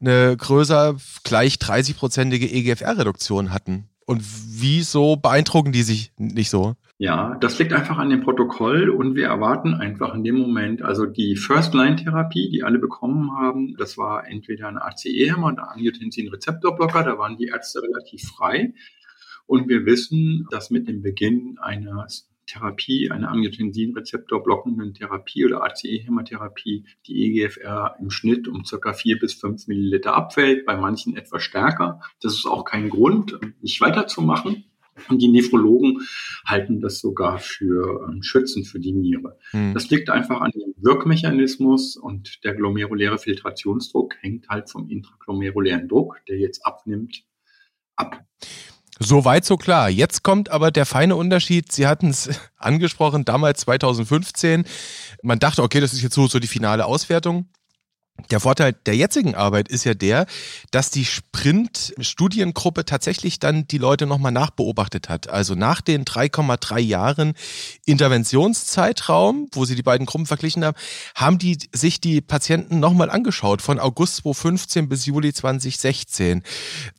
eine 0.00 0.36
größer, 0.36 0.96
gleich 1.24 1.54
30-prozentige 1.54 2.50
EGFR-Reduktion 2.50 3.52
hatten. 3.52 3.88
Und 4.06 4.22
wieso 4.22 5.16
beeindrucken 5.16 5.72
die 5.72 5.82
sich 5.82 6.12
nicht 6.18 6.50
so? 6.50 6.74
Ja, 6.98 7.36
das 7.40 7.58
liegt 7.58 7.72
einfach 7.72 7.96
an 7.98 8.10
dem 8.10 8.20
Protokoll 8.20 8.90
und 8.90 9.14
wir 9.16 9.26
erwarten 9.26 9.74
einfach 9.74 10.14
in 10.14 10.22
dem 10.22 10.36
Moment, 10.36 10.82
also 10.82 11.06
die 11.06 11.36
First-Line-Therapie, 11.36 12.50
die 12.50 12.62
alle 12.62 12.78
bekommen 12.78 13.32
haben, 13.32 13.74
das 13.78 13.96
war 13.96 14.28
entweder 14.28 14.68
ein 14.68 14.78
ACE-Hämmer 14.78 15.46
oder 15.46 15.64
ein 15.64 15.78
Angiotensin-Rezeptorblocker, 15.78 17.02
da 17.02 17.18
waren 17.18 17.36
die 17.36 17.46
Ärzte 17.46 17.82
relativ 17.82 18.28
frei. 18.28 18.74
Und 19.46 19.68
wir 19.68 19.86
wissen, 19.86 20.46
dass 20.50 20.70
mit 20.70 20.86
dem 20.86 21.02
Beginn 21.02 21.56
eines 21.60 22.30
Therapie, 22.46 23.10
eine 23.10 23.28
Angiotensinrezeptor 23.28 24.42
blockenden 24.42 24.94
Therapie 24.94 25.44
oder 25.44 25.62
ACE-Hämotherapie, 25.64 26.84
die 27.06 27.24
EGFR 27.24 27.96
im 28.00 28.10
Schnitt 28.10 28.48
um 28.48 28.64
circa 28.64 28.92
vier 28.92 29.18
bis 29.18 29.34
fünf 29.34 29.66
Milliliter 29.66 30.14
abfällt, 30.14 30.66
bei 30.66 30.76
manchen 30.76 31.16
etwas 31.16 31.42
stärker. 31.42 32.00
Das 32.20 32.34
ist 32.34 32.46
auch 32.46 32.64
kein 32.64 32.88
Grund, 32.90 33.38
nicht 33.60 33.80
weiterzumachen. 33.80 34.64
Und 35.08 35.20
die 35.20 35.28
Nephrologen 35.28 36.06
halten 36.46 36.80
das 36.80 37.00
sogar 37.00 37.38
für 37.38 38.08
ähm, 38.08 38.22
schützend 38.22 38.66
für 38.66 38.78
die 38.78 38.92
Niere. 38.92 39.38
Hm. 39.50 39.74
Das 39.74 39.90
liegt 39.90 40.08
einfach 40.08 40.40
an 40.40 40.52
dem 40.52 40.74
Wirkmechanismus 40.76 41.96
und 41.96 42.44
der 42.44 42.54
glomeruläre 42.54 43.18
Filtrationsdruck 43.18 44.14
hängt 44.20 44.48
halt 44.48 44.70
vom 44.70 44.88
intraglomerulären 44.88 45.88
Druck, 45.88 46.20
der 46.28 46.38
jetzt 46.38 46.64
abnimmt, 46.64 47.24
ab. 47.96 48.24
So 49.00 49.24
weit, 49.24 49.44
so 49.44 49.56
klar. 49.56 49.90
Jetzt 49.90 50.22
kommt 50.22 50.50
aber 50.50 50.70
der 50.70 50.86
feine 50.86 51.16
Unterschied. 51.16 51.72
Sie 51.72 51.86
hatten 51.86 52.10
es 52.10 52.30
angesprochen, 52.56 53.24
damals 53.24 53.60
2015. 53.60 54.64
Man 55.22 55.38
dachte, 55.38 55.62
okay, 55.62 55.80
das 55.80 55.92
ist 55.92 56.02
jetzt 56.02 56.14
so, 56.14 56.26
so 56.26 56.38
die 56.38 56.46
finale 56.46 56.86
Auswertung. 56.86 57.46
Der 58.30 58.40
Vorteil 58.40 58.72
der 58.86 58.96
jetzigen 58.96 59.34
Arbeit 59.34 59.68
ist 59.68 59.84
ja 59.84 59.92
der, 59.92 60.26
dass 60.70 60.90
die 60.90 61.04
Sprint-Studiengruppe 61.04 62.84
tatsächlich 62.84 63.38
dann 63.38 63.66
die 63.66 63.76
Leute 63.78 64.06
nochmal 64.06 64.32
nachbeobachtet 64.32 65.08
hat. 65.08 65.28
Also 65.28 65.54
nach 65.54 65.80
den 65.80 66.04
3,3 66.04 66.78
Jahren 66.78 67.34
Interventionszeitraum, 67.84 69.48
wo 69.52 69.64
sie 69.64 69.74
die 69.74 69.82
beiden 69.82 70.06
Gruppen 70.06 70.26
verglichen 70.26 70.64
haben, 70.64 70.76
haben 71.14 71.38
die 71.38 71.58
sich 71.72 72.00
die 72.00 72.20
Patienten 72.20 72.78
nochmal 72.78 73.10
angeschaut, 73.10 73.60
von 73.60 73.78
August 73.78 74.16
2015 74.16 74.88
bis 74.88 75.06
Juli 75.06 75.32
2016. 75.32 76.42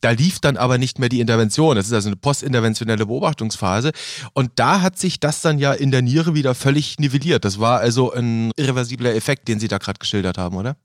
Da 0.01 0.11
lief 0.11 0.39
dann 0.39 0.57
aber 0.57 0.77
nicht 0.77 0.99
mehr 0.99 1.09
die 1.09 1.21
Intervention. 1.21 1.75
Das 1.75 1.87
ist 1.87 1.93
also 1.93 2.09
eine 2.09 2.17
postinterventionelle 2.17 3.05
Beobachtungsphase. 3.05 3.93
Und 4.33 4.51
da 4.55 4.81
hat 4.81 4.99
sich 4.99 5.19
das 5.19 5.41
dann 5.41 5.59
ja 5.59 5.73
in 5.73 5.91
der 5.91 6.01
Niere 6.01 6.35
wieder 6.35 6.53
völlig 6.55 6.99
nivelliert. 6.99 7.45
Das 7.45 7.59
war 7.59 7.79
also 7.79 8.11
ein 8.11 8.51
irreversibler 8.57 9.15
Effekt, 9.15 9.47
den 9.47 9.59
Sie 9.59 9.69
da 9.69 9.79
gerade 9.79 9.97
geschildert 9.97 10.37
haben, 10.37 10.57
oder? 10.57 10.75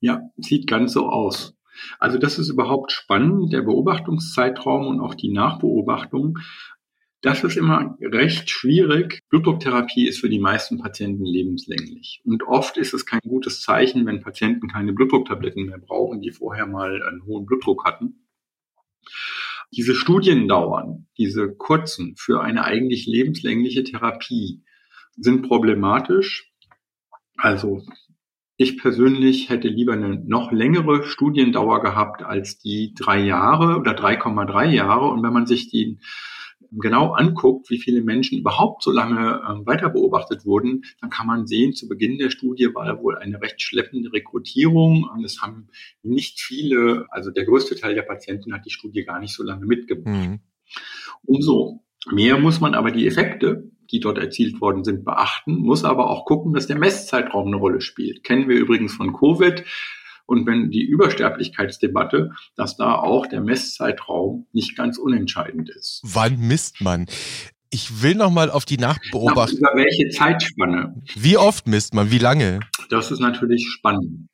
Ja, 0.00 0.22
sieht 0.36 0.66
ganz 0.66 0.92
so 0.92 1.08
aus. 1.08 1.56
Also 1.98 2.18
das 2.18 2.38
ist 2.38 2.48
überhaupt 2.48 2.92
spannend, 2.92 3.52
der 3.52 3.62
Beobachtungszeitraum 3.62 4.86
und 4.86 5.00
auch 5.00 5.14
die 5.14 5.32
Nachbeobachtung. 5.32 6.38
Das 7.22 7.44
ist 7.44 7.56
immer 7.56 7.96
recht 8.00 8.48
schwierig. 8.48 9.20
Blutdrucktherapie 9.28 10.08
ist 10.08 10.20
für 10.20 10.30
die 10.30 10.38
meisten 10.38 10.78
Patienten 10.78 11.24
lebenslänglich. 11.24 12.22
Und 12.24 12.44
oft 12.44 12.78
ist 12.78 12.94
es 12.94 13.04
kein 13.04 13.20
gutes 13.20 13.60
Zeichen, 13.60 14.06
wenn 14.06 14.22
Patienten 14.22 14.68
keine 14.68 14.94
Blutdrucktabletten 14.94 15.66
mehr 15.66 15.78
brauchen, 15.78 16.22
die 16.22 16.30
vorher 16.30 16.66
mal 16.66 17.02
einen 17.02 17.24
hohen 17.26 17.44
Blutdruck 17.44 17.84
hatten. 17.84 18.26
Diese 19.72 19.94
Studiendauern, 19.94 21.06
diese 21.18 21.54
kurzen 21.54 22.16
für 22.16 22.40
eine 22.40 22.64
eigentlich 22.64 23.06
lebenslängliche 23.06 23.84
Therapie 23.84 24.64
sind 25.16 25.46
problematisch. 25.46 26.50
Also 27.36 27.82
ich 28.60 28.76
persönlich 28.76 29.48
hätte 29.48 29.68
lieber 29.68 29.94
eine 29.94 30.22
noch 30.22 30.52
längere 30.52 31.02
Studiendauer 31.04 31.80
gehabt 31.80 32.22
als 32.22 32.58
die 32.58 32.92
drei 32.92 33.18
Jahre 33.18 33.78
oder 33.78 33.92
3,3 33.92 34.66
Jahre. 34.66 35.06
Und 35.06 35.22
wenn 35.22 35.32
man 35.32 35.46
sich 35.46 35.70
die 35.70 35.98
genau 36.70 37.12
anguckt, 37.12 37.70
wie 37.70 37.78
viele 37.78 38.02
Menschen 38.02 38.38
überhaupt 38.38 38.82
so 38.82 38.92
lange 38.92 39.40
ähm, 39.48 39.64
weiter 39.64 39.88
beobachtet 39.88 40.44
wurden, 40.44 40.82
dann 41.00 41.08
kann 41.08 41.26
man 41.26 41.46
sehen, 41.46 41.72
zu 41.72 41.88
Beginn 41.88 42.18
der 42.18 42.28
Studie 42.28 42.74
war 42.74 43.02
wohl 43.02 43.16
eine 43.16 43.40
recht 43.40 43.62
schleppende 43.62 44.12
Rekrutierung. 44.12 45.08
Und 45.10 45.24
es 45.24 45.40
haben 45.40 45.68
nicht 46.02 46.38
viele, 46.38 47.06
also 47.08 47.30
der 47.30 47.46
größte 47.46 47.76
Teil 47.76 47.94
der 47.94 48.02
Patienten 48.02 48.52
hat 48.52 48.66
die 48.66 48.70
Studie 48.70 49.04
gar 49.04 49.20
nicht 49.20 49.32
so 49.32 49.42
lange 49.42 49.64
mitgemacht. 49.64 50.28
Mhm. 50.28 50.40
Umso 51.24 51.82
mehr 52.10 52.38
muss 52.38 52.60
man 52.60 52.74
aber 52.74 52.90
die 52.90 53.06
Effekte, 53.06 53.69
die 53.90 54.00
dort 54.00 54.18
erzielt 54.18 54.60
worden 54.60 54.84
sind, 54.84 55.04
beachten, 55.04 55.56
muss 55.56 55.84
aber 55.84 56.10
auch 56.10 56.24
gucken, 56.24 56.52
dass 56.52 56.66
der 56.66 56.78
Messzeitraum 56.78 57.48
eine 57.48 57.56
Rolle 57.56 57.80
spielt. 57.80 58.24
Kennen 58.24 58.48
wir 58.48 58.56
übrigens 58.56 58.94
von 58.94 59.12
Covid. 59.12 59.64
Und 60.26 60.46
wenn 60.46 60.70
die 60.70 60.84
Übersterblichkeitsdebatte, 60.84 62.30
dass 62.54 62.76
da 62.76 62.94
auch 62.94 63.26
der 63.26 63.40
Messzeitraum 63.40 64.46
nicht 64.52 64.76
ganz 64.76 64.96
unentscheidend 64.96 65.70
ist. 65.70 66.00
Wann 66.04 66.38
misst 66.38 66.80
man? 66.80 67.06
Ich 67.70 68.02
will 68.02 68.14
noch 68.14 68.30
mal 68.30 68.50
auf 68.50 68.64
die 68.64 68.76
Nachbeobachtung. 68.76 69.58
Über 69.58 69.72
welche 69.74 70.08
Zeitspanne? 70.10 70.94
Wie 71.16 71.36
oft 71.36 71.66
misst 71.66 71.94
man? 71.94 72.10
Wie 72.10 72.18
lange? 72.18 72.60
Das 72.90 73.10
ist 73.10 73.20
natürlich 73.20 73.66
spannend. 73.68 74.28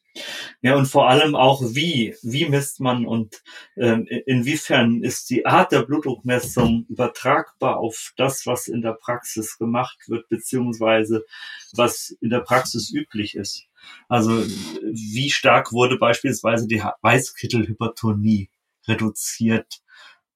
Ja, 0.62 0.74
und 0.76 0.86
vor 0.86 1.08
allem 1.08 1.34
auch 1.34 1.62
wie. 1.62 2.16
Wie 2.22 2.46
misst 2.46 2.80
man 2.80 3.06
und 3.06 3.42
ähm, 3.76 4.06
inwiefern 4.26 5.02
ist 5.02 5.30
die 5.30 5.46
Art 5.46 5.72
der 5.72 5.82
Blutdruckmessung 5.82 6.86
übertragbar 6.88 7.78
auf 7.78 8.12
das, 8.16 8.46
was 8.46 8.68
in 8.68 8.82
der 8.82 8.92
Praxis 8.92 9.58
gemacht 9.58 9.98
wird, 10.08 10.28
beziehungsweise 10.28 11.24
was 11.72 12.16
in 12.20 12.30
der 12.30 12.40
Praxis 12.40 12.92
üblich 12.92 13.34
ist. 13.36 13.66
Also 14.08 14.44
wie 14.82 15.30
stark 15.30 15.72
wurde 15.72 15.98
beispielsweise 15.98 16.66
die 16.66 16.82
Weißkittelhypertonie 17.02 18.50
reduziert, 18.88 19.80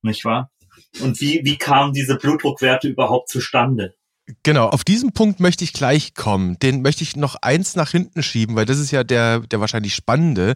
nicht 0.02 0.24
wahr? 0.24 0.50
Und 1.00 1.20
wie, 1.20 1.40
wie 1.44 1.56
kamen 1.56 1.92
diese 1.92 2.16
Blutdruckwerte 2.16 2.88
überhaupt 2.88 3.28
zustande? 3.28 3.94
Genau, 4.42 4.68
auf 4.68 4.84
diesen 4.84 5.12
Punkt 5.12 5.40
möchte 5.40 5.64
ich 5.64 5.72
gleich 5.72 6.14
kommen. 6.14 6.58
Den 6.60 6.82
möchte 6.82 7.02
ich 7.02 7.16
noch 7.16 7.36
eins 7.36 7.76
nach 7.76 7.90
hinten 7.90 8.22
schieben, 8.22 8.56
weil 8.56 8.66
das 8.66 8.78
ist 8.78 8.90
ja 8.90 9.04
der, 9.04 9.40
der 9.40 9.60
wahrscheinlich 9.60 9.94
spannende, 9.94 10.54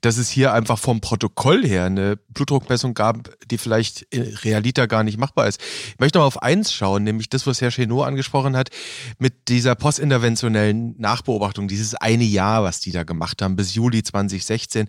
dass 0.00 0.16
es 0.16 0.30
hier 0.30 0.52
einfach 0.52 0.78
vom 0.78 1.00
Protokoll 1.00 1.66
her 1.66 1.84
eine 1.84 2.16
Blutdruckmessung 2.16 2.94
gab, 2.94 3.30
die 3.46 3.58
vielleicht 3.58 4.02
in 4.10 4.22
Realita 4.22 4.86
gar 4.86 5.04
nicht 5.04 5.18
machbar 5.18 5.48
ist. 5.48 5.60
Ich 5.88 5.98
möchte 5.98 6.18
noch 6.18 6.26
auf 6.26 6.42
eins 6.42 6.72
schauen, 6.72 7.04
nämlich 7.04 7.28
das, 7.28 7.46
was 7.46 7.60
Herr 7.60 7.70
Chenot 7.70 8.06
angesprochen 8.06 8.56
hat, 8.56 8.70
mit 9.18 9.48
dieser 9.48 9.74
postinterventionellen 9.74 10.94
Nachbeobachtung, 10.98 11.68
dieses 11.68 11.94
eine 11.94 12.24
Jahr, 12.24 12.62
was 12.64 12.80
die 12.80 12.92
da 12.92 13.04
gemacht 13.04 13.42
haben, 13.42 13.56
bis 13.56 13.74
Juli 13.74 14.02
2016. 14.02 14.88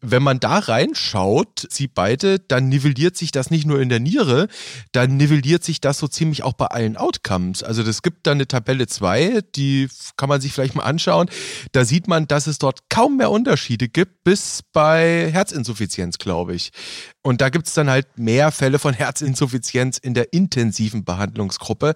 Wenn 0.00 0.22
man 0.22 0.40
da 0.40 0.58
reinschaut, 0.58 1.66
sie 1.70 1.88
beide, 1.88 2.38
dann 2.38 2.68
nivelliert 2.68 3.16
sich 3.16 3.32
das 3.32 3.50
nicht 3.50 3.66
nur 3.66 3.80
in 3.80 3.88
der 3.88 4.00
Niere, 4.00 4.48
dann 4.92 5.16
nivelliert 5.16 5.64
sich 5.64 5.80
das 5.80 5.98
so 5.98 6.08
ziemlich 6.08 6.42
auch 6.42 6.54
bei 6.54 6.66
allen 6.66 6.96
Outcomes. 6.96 7.62
Also 7.66 7.82
das 7.82 8.02
gibt 8.02 8.26
da 8.26 8.32
eine 8.32 8.46
Tabelle 8.46 8.86
2, 8.86 9.42
die 9.54 9.88
kann 10.16 10.28
man 10.28 10.40
sich 10.40 10.52
vielleicht 10.52 10.74
mal 10.74 10.84
anschauen. 10.84 11.28
Da 11.72 11.84
sieht 11.84 12.08
man, 12.08 12.26
dass 12.26 12.46
es 12.46 12.58
dort 12.58 12.88
kaum 12.88 13.16
mehr 13.16 13.30
Unterschiede 13.30 13.88
gibt, 13.88 14.24
bis 14.24 14.62
bei 14.72 15.30
Herzinsuffizienz, 15.32 16.18
glaube 16.18 16.54
ich. 16.54 16.70
Und 17.22 17.40
da 17.40 17.48
gibt 17.48 17.66
es 17.66 17.74
dann 17.74 17.90
halt 17.90 18.18
mehr 18.18 18.52
Fälle 18.52 18.78
von 18.78 18.94
Herzinsuffizienz 18.94 19.98
in 19.98 20.14
der 20.14 20.32
intensiven 20.32 21.04
Behandlungsgruppe. 21.04 21.94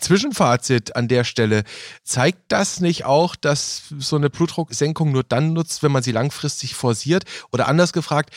Zwischenfazit 0.00 0.96
an 0.96 1.06
der 1.08 1.24
Stelle, 1.24 1.64
zeigt 2.02 2.40
das 2.48 2.80
nicht 2.80 3.04
auch, 3.04 3.36
dass 3.36 3.82
so 3.98 4.16
eine 4.16 4.30
Blutdrucksenkung 4.30 5.12
nur 5.12 5.22
dann 5.22 5.52
nutzt, 5.52 5.82
wenn 5.82 5.92
man 5.92 6.02
sie 6.02 6.12
langfristig 6.12 6.74
forciert? 6.74 7.24
Oder 7.52 7.68
anders 7.68 7.92
gefragt, 7.92 8.34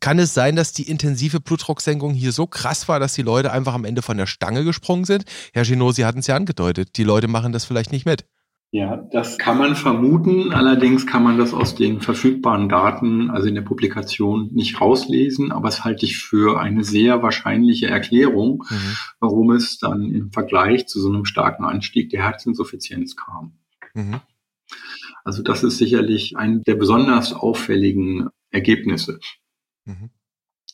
kann 0.00 0.18
es 0.18 0.34
sein, 0.34 0.56
dass 0.56 0.72
die 0.72 0.88
intensive 0.88 1.40
Blutdrucksenkung 1.40 2.14
hier 2.14 2.32
so 2.32 2.46
krass 2.46 2.88
war, 2.88 3.00
dass 3.00 3.14
die 3.14 3.22
Leute 3.22 3.52
einfach 3.52 3.74
am 3.74 3.84
Ende 3.84 4.02
von 4.02 4.16
der 4.16 4.26
Stange 4.26 4.64
gesprungen 4.64 5.04
sind? 5.04 5.24
Herr 5.52 5.64
Genot, 5.64 5.94
Sie 5.94 6.04
hatten 6.04 6.20
es 6.20 6.26
ja 6.26 6.36
angedeutet, 6.36 6.96
die 6.96 7.04
Leute 7.04 7.28
machen 7.28 7.52
das 7.52 7.64
vielleicht 7.64 7.92
nicht 7.92 8.06
mit. 8.06 8.26
Ja, 8.70 8.98
das 9.12 9.38
kann 9.38 9.56
man 9.56 9.76
vermuten. 9.76 10.52
Allerdings 10.52 11.06
kann 11.06 11.22
man 11.22 11.38
das 11.38 11.54
aus 11.54 11.74
den 11.74 12.02
verfügbaren 12.02 12.68
Daten, 12.68 13.30
also 13.30 13.48
in 13.48 13.54
der 13.54 13.62
Publikation, 13.62 14.50
nicht 14.52 14.78
rauslesen. 14.78 15.52
Aber 15.52 15.68
es 15.68 15.84
halte 15.84 16.04
ich 16.04 16.18
für 16.18 16.60
eine 16.60 16.84
sehr 16.84 17.22
wahrscheinliche 17.22 17.86
Erklärung, 17.86 18.64
mhm. 18.68 18.96
warum 19.20 19.52
es 19.52 19.78
dann 19.78 20.10
im 20.10 20.32
Vergleich 20.32 20.86
zu 20.86 21.00
so 21.00 21.08
einem 21.08 21.24
starken 21.24 21.64
Anstieg 21.64 22.10
der 22.10 22.24
Herzinsuffizienz 22.24 23.16
kam. 23.16 23.54
Mhm. 23.94 24.20
Also 25.24 25.42
das 25.42 25.64
ist 25.64 25.78
sicherlich 25.78 26.36
ein 26.36 26.62
der 26.62 26.74
besonders 26.74 27.32
auffälligen 27.32 28.28
Ergebnisse. 28.50 29.18
Mhm. 29.88 30.10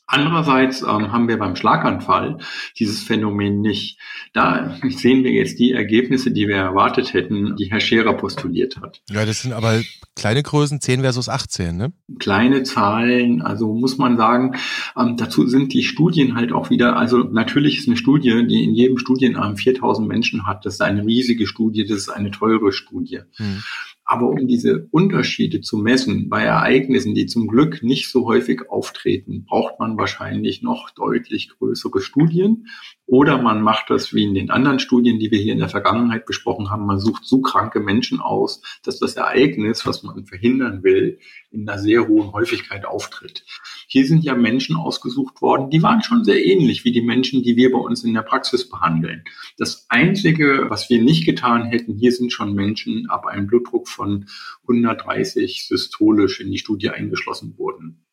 Andererseits 0.07 0.83
ähm, 0.83 1.13
haben 1.13 1.29
wir 1.29 1.39
beim 1.39 1.57
Schlaganfall 1.57 2.39
dieses 2.79 3.03
Phänomen 3.03 3.63
nicht. 3.63 3.99
Da 4.35 4.79
sehen 4.87 5.25
wir 5.25 5.33
jetzt 5.33 5.59
die 5.59 5.73
Ergebnisse, 5.73 6.31
die 6.31 6.47
wir 6.47 6.57
erwartet 6.57 7.15
hätten, 7.15 7.57
die 7.57 7.71
Herr 7.71 7.81
Scherer 7.81 8.13
postuliert 8.13 8.77
hat. 8.83 9.01
Ja, 9.09 9.25
das 9.25 9.41
sind 9.41 9.55
aber 9.55 9.81
kleine 10.15 10.43
Größen, 10.43 10.83
10 10.83 11.01
versus 11.01 11.31
18, 11.31 11.77
ne? 11.77 11.93
Kleine 12.19 12.65
Zahlen, 12.65 13.41
also 13.41 13.73
muss 13.73 13.97
man 13.97 14.19
sagen, 14.19 14.57
ähm, 14.95 15.17
dazu 15.17 15.47
sind 15.47 15.73
die 15.73 15.83
Studien 15.83 16.35
halt 16.35 16.53
auch 16.53 16.69
wieder, 16.69 16.97
also 16.97 17.19
natürlich 17.19 17.79
ist 17.79 17.89
eine 17.89 17.97
Studie, 17.97 18.47
die 18.47 18.63
in 18.63 18.75
jedem 18.75 18.99
Studienarm 18.99 19.57
4000 19.57 20.07
Menschen 20.07 20.47
hat, 20.47 20.67
das 20.67 20.75
ist 20.75 20.81
eine 20.83 21.07
riesige 21.07 21.47
Studie, 21.47 21.87
das 21.87 21.97
ist 21.97 22.09
eine 22.11 22.31
teure 22.31 22.73
Studie. 22.73 23.21
Hm. 23.37 23.63
Aber 24.05 24.29
um 24.29 24.47
diese 24.47 24.87
Unterschiede 24.91 25.63
zu 25.63 25.79
messen 25.79 26.29
bei 26.29 26.43
Ereignissen, 26.43 27.15
die 27.15 27.27
zum 27.27 27.47
Glück 27.47 27.83
nicht 27.83 28.11
so 28.11 28.27
häufig 28.27 28.69
auftreten, 28.69 29.45
braucht 29.47 29.79
man 29.79 29.97
wahrscheinlich 29.97 30.63
noch 30.63 30.91
deutlich 30.91 31.49
größere 31.49 32.01
Studien. 32.01 32.67
Oder 33.07 33.41
man 33.41 33.61
macht 33.61 33.91
das 33.91 34.15
wie 34.15 34.25
in 34.25 34.35
den 34.35 34.51
anderen 34.51 34.79
Studien, 34.79 35.19
die 35.19 35.31
wir 35.31 35.39
hier 35.39 35.53
in 35.53 35.59
der 35.59 35.69
Vergangenheit 35.69 36.25
besprochen 36.25 36.71
haben. 36.71 36.87
Man 36.87 36.99
sucht 36.99 37.25
so 37.27 37.43
kranke 37.43 37.81
Menschen 37.81 38.21
aus, 38.21 38.63
dass 38.83 38.99
das 38.99 39.17
Ereignis, 39.17 39.85
was 39.85 40.03
man 40.03 40.25
verhindern 40.25 40.83
will, 40.83 41.19
in 41.51 41.69
einer 41.69 41.79
sehr 41.79 42.09
hohen 42.09 42.33
Häufigkeit 42.33 42.87
auftritt. 42.87 43.45
Hier 43.89 44.07
sind 44.07 44.25
ja 44.25 44.35
Menschen 44.35 44.77
ausgesucht 44.77 45.43
worden, 45.43 45.69
die 45.69 45.83
waren 45.83 46.03
schon 46.03 46.25
sehr 46.25 46.43
ähnlich 46.45 46.85
wie 46.87 46.93
die 46.93 47.03
Menschen, 47.03 47.43
die 47.43 47.57
wir 47.57 47.73
bei 47.73 47.79
uns 47.79 48.05
in 48.05 48.15
der 48.15 48.23
Praxis 48.23 48.71
behandeln. 48.71 49.25
Das 49.59 49.87
Einzige, 49.91 50.67
was 50.71 50.89
wir 50.89 51.03
nicht 51.03 51.27
getan 51.27 51.67
hätten, 51.67 51.95
hier 51.95 52.13
sind 52.13 52.33
schon 52.33 52.55
Menschen 52.55 53.11
ab 53.11 53.27
einem 53.27 53.47
Blutdruck 53.47 53.87
von 53.87 54.27
130 54.63 55.69
systolisch 55.69 56.41
in 56.41 56.51
die 56.51 56.59
Studie 56.59 56.89
eingeschlossen 56.89 57.59
wurden. 57.59 58.05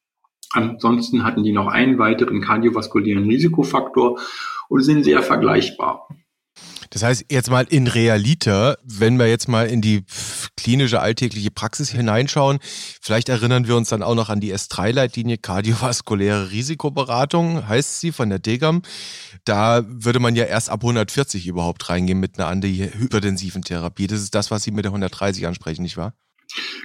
Ansonsten 0.53 1.23
hatten 1.23 1.43
die 1.43 1.53
noch 1.53 1.67
einen 1.67 1.97
weiteren 1.97 2.41
kardiovaskulären 2.41 3.25
Risikofaktor 3.25 4.19
und 4.69 4.83
sind 4.83 5.03
sehr 5.03 5.21
vergleichbar. 5.21 6.07
Das 6.91 7.03
heißt, 7.03 7.25
jetzt 7.31 7.49
mal 7.49 7.65
in 7.69 7.87
Realiter, 7.87 8.77
wenn 8.83 9.17
wir 9.17 9.27
jetzt 9.27 9.47
mal 9.47 9.67
in 9.67 9.81
die 9.81 10.03
klinische 10.57 10.99
alltägliche 10.99 11.49
Praxis 11.49 11.89
hineinschauen, 11.89 12.59
vielleicht 13.01 13.29
erinnern 13.29 13.65
wir 13.65 13.77
uns 13.77 13.89
dann 13.89 14.03
auch 14.03 14.13
noch 14.13 14.27
an 14.27 14.41
die 14.41 14.53
S3-Leitlinie 14.53 15.37
kardiovaskuläre 15.37 16.51
Risikoberatung, 16.51 17.65
heißt 17.67 18.01
sie 18.01 18.11
von 18.11 18.29
der 18.29 18.39
DGAM. 18.39 18.81
Da 19.45 19.83
würde 19.87 20.19
man 20.19 20.35
ja 20.35 20.43
erst 20.43 20.69
ab 20.69 20.81
140 20.83 21.47
überhaupt 21.47 21.89
reingehen 21.89 22.19
mit 22.19 22.37
einer 22.37 22.49
antihypertensiven 22.49 23.61
Therapie. 23.61 24.07
Das 24.07 24.19
ist 24.19 24.35
das, 24.35 24.51
was 24.51 24.63
Sie 24.63 24.71
mit 24.71 24.83
der 24.83 24.91
130 24.91 25.47
ansprechen, 25.47 25.83
nicht 25.83 25.95
wahr? 25.95 26.13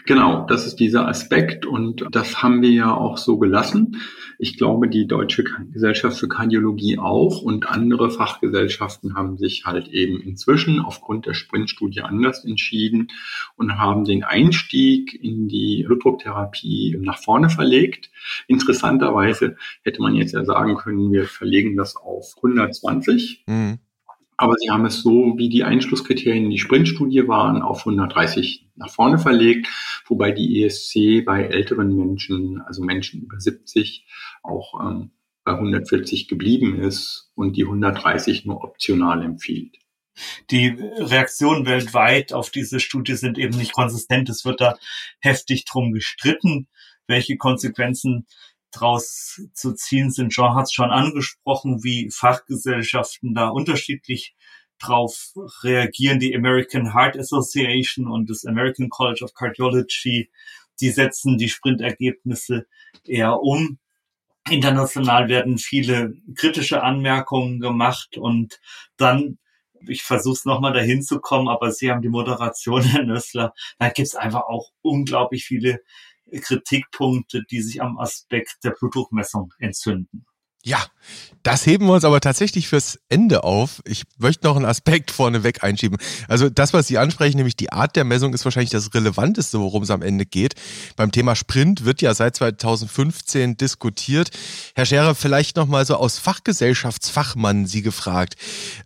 Genau, 0.05 0.47
das 0.47 0.67
ist 0.67 0.77
dieser 0.77 1.09
Aspekt 1.09 1.67
und 1.67 2.05
das 2.11 2.43
haben 2.43 2.63
wir 2.63 2.71
ja 2.71 2.95
auch 2.95 3.19
so 3.19 3.39
gelassen. 3.39 4.01
Ich 4.39 4.59
glaube, 4.59 4.89
die 4.89 5.07
Deutsche 5.07 5.45
Gesellschaft 5.73 6.19
für 6.19 6.29
Kardiologie 6.29 6.99
auch 6.99 7.41
und 7.43 7.69
andere 7.69 8.11
Fachgesellschaften 8.11 9.15
haben 9.15 9.39
sich 9.39 9.65
halt 9.65 9.89
eben 9.89 10.21
inzwischen 10.21 10.79
aufgrund 10.79 11.27
der 11.27 11.35
Sprintstudie 11.35 12.03
anders 12.03 12.45
entschieden 12.45 13.09
und 13.57 13.79
haben 13.79 14.05
den 14.05 14.25
Einstieg 14.25 15.19
in 15.23 15.49
die 15.49 15.85
Blutdrucktherapie 15.87 16.99
nach 17.01 17.19
vorne 17.19 17.49
verlegt. 17.49 18.11
Interessanterweise 18.47 19.57
hätte 19.83 20.03
man 20.03 20.15
jetzt 20.15 20.33
ja 20.33 20.45
sagen 20.45 20.77
können, 20.77 21.11
wir 21.11 21.25
verlegen 21.25 21.77
das 21.77 21.97
auf 21.97 22.35
120. 22.37 23.45
Mhm. 23.47 23.79
Aber 24.37 24.55
sie 24.59 24.71
haben 24.71 24.85
es 24.85 25.01
so, 25.01 25.35
wie 25.37 25.49
die 25.49 25.65
Einschlusskriterien 25.65 26.45
in 26.45 26.51
die 26.51 26.59
Sprintstudie 26.59 27.27
waren, 27.27 27.63
auf 27.63 27.81
130 27.81 28.69
nach 28.77 28.91
vorne 28.91 29.19
verlegt, 29.19 29.69
wobei 30.07 30.31
die 30.31 30.63
ESC 30.63 31.25
bei 31.25 31.45
älteren 31.45 31.97
Menschen, 31.97 32.61
also 32.61 32.83
Menschen 32.83 33.23
über 33.23 33.41
70, 33.41 34.07
auch 34.43 34.81
ähm, 34.81 35.11
bei 35.45 35.53
140 35.53 36.29
geblieben 36.29 36.79
ist 36.79 37.31
und 37.35 37.57
die 37.57 37.65
130 37.65 38.45
nur 38.45 38.63
optional 38.63 39.23
empfiehlt. 39.23 39.77
Die 40.51 40.69
Reaktionen 40.69 41.67
weltweit 41.67 42.33
auf 42.33 42.51
diese 42.51 42.81
Studie 42.81 43.15
sind 43.15 43.39
eben 43.39 43.57
nicht 43.57 43.73
konsistent. 43.73 44.29
Es 44.29 44.45
wird 44.45 44.61
da 44.61 44.77
heftig 45.21 45.65
drum 45.67 45.93
gestritten, 45.93 46.69
welche 47.07 47.37
Konsequenzen 47.37 48.27
draus 48.79 49.41
zu 49.53 49.75
ziehen 49.75 50.11
sind. 50.11 50.33
Jean 50.33 50.55
hat 50.55 50.65
es 50.65 50.73
schon 50.73 50.91
angesprochen, 50.91 51.83
wie 51.83 52.11
Fachgesellschaften 52.11 53.35
da 53.35 53.49
unterschiedlich 53.49 54.35
drauf 54.79 55.33
reagieren. 55.63 56.21
Die 56.21 56.35
American 56.35 56.95
Heart 56.95 57.19
Association 57.19 58.07
und 58.07 58.29
das 58.31 58.45
American 58.45 58.89
College 58.89 59.25
of 59.25 59.35
Cardiology, 59.35 60.31
die 60.81 60.91
setzen 60.91 61.39
die 61.39 61.49
Sprintergebnisse 61.49 62.67
eher 63.05 63.41
um. 63.41 63.79
International 64.49 65.29
werden 65.29 65.59
viele 65.59 66.15
kritische 66.37 66.83
Anmerkungen 66.83 67.59
gemacht 67.59 68.17
und 68.17 68.61
dann 68.97 69.39
ich 69.89 70.03
versuche 70.03 70.35
es 70.35 70.45
nochmal 70.45 70.73
dahin 70.73 71.03
zu 71.03 71.21
kommen, 71.21 71.49
aber 71.49 71.71
Sie 71.71 71.91
haben 71.91 72.03
die 72.03 72.09
Moderation, 72.09 72.83
Herr 72.83 73.05
Nössler. 73.05 73.55
Da 73.79 73.89
gibt 73.89 74.09
es 74.09 74.15
einfach 74.15 74.43
auch 74.43 74.71
unglaublich 74.83 75.45
viele 75.45 75.81
Kritikpunkte, 76.31 77.43
die 77.51 77.63
sich 77.63 77.83
am 77.83 77.99
Aspekt 77.99 78.59
der 78.65 78.71
Blutdruckmessung 78.71 79.53
entzünden. 79.59 80.27
Ja, 80.67 80.85
das 81.45 81.65
heben 81.65 81.87
wir 81.87 81.93
uns 81.93 82.05
aber 82.05 82.21
tatsächlich 82.21 82.67
fürs 82.67 82.99
Ende 83.09 83.45
auf. 83.45 83.81
Ich 83.85 84.03
möchte 84.19 84.49
noch 84.49 84.57
einen 84.57 84.65
Aspekt 84.65 85.11
vorneweg 85.13 85.63
einschieben. 85.63 85.97
Also 86.27 86.51
das, 86.51 86.73
was 86.73 86.89
Sie 86.89 86.99
ansprechen, 86.99 87.37
nämlich 87.37 87.55
die 87.55 87.71
Art 87.71 87.95
der 87.95 88.03
Messung, 88.03 88.35
ist 88.35 88.45
wahrscheinlich 88.45 88.71
das 88.71 88.93
Relevanteste, 88.93 89.61
worum 89.61 89.85
es 89.85 89.91
am 89.91 90.03
Ende 90.03 90.27
geht. 90.27 90.55
Beim 90.97 91.13
Thema 91.13 91.37
Sprint 91.37 91.85
wird 91.85 92.03
ja 92.03 92.15
seit 92.15 92.35
2015 92.35 93.57
diskutiert. 93.57 94.31
Herr 94.75 94.87
Scherer, 94.87 95.15
vielleicht 95.15 95.57
nochmal 95.57 95.87
so 95.87 95.95
aus 95.95 96.19
Fachgesellschaftsfachmann 96.19 97.67
Sie 97.67 97.83
gefragt. 97.83 98.35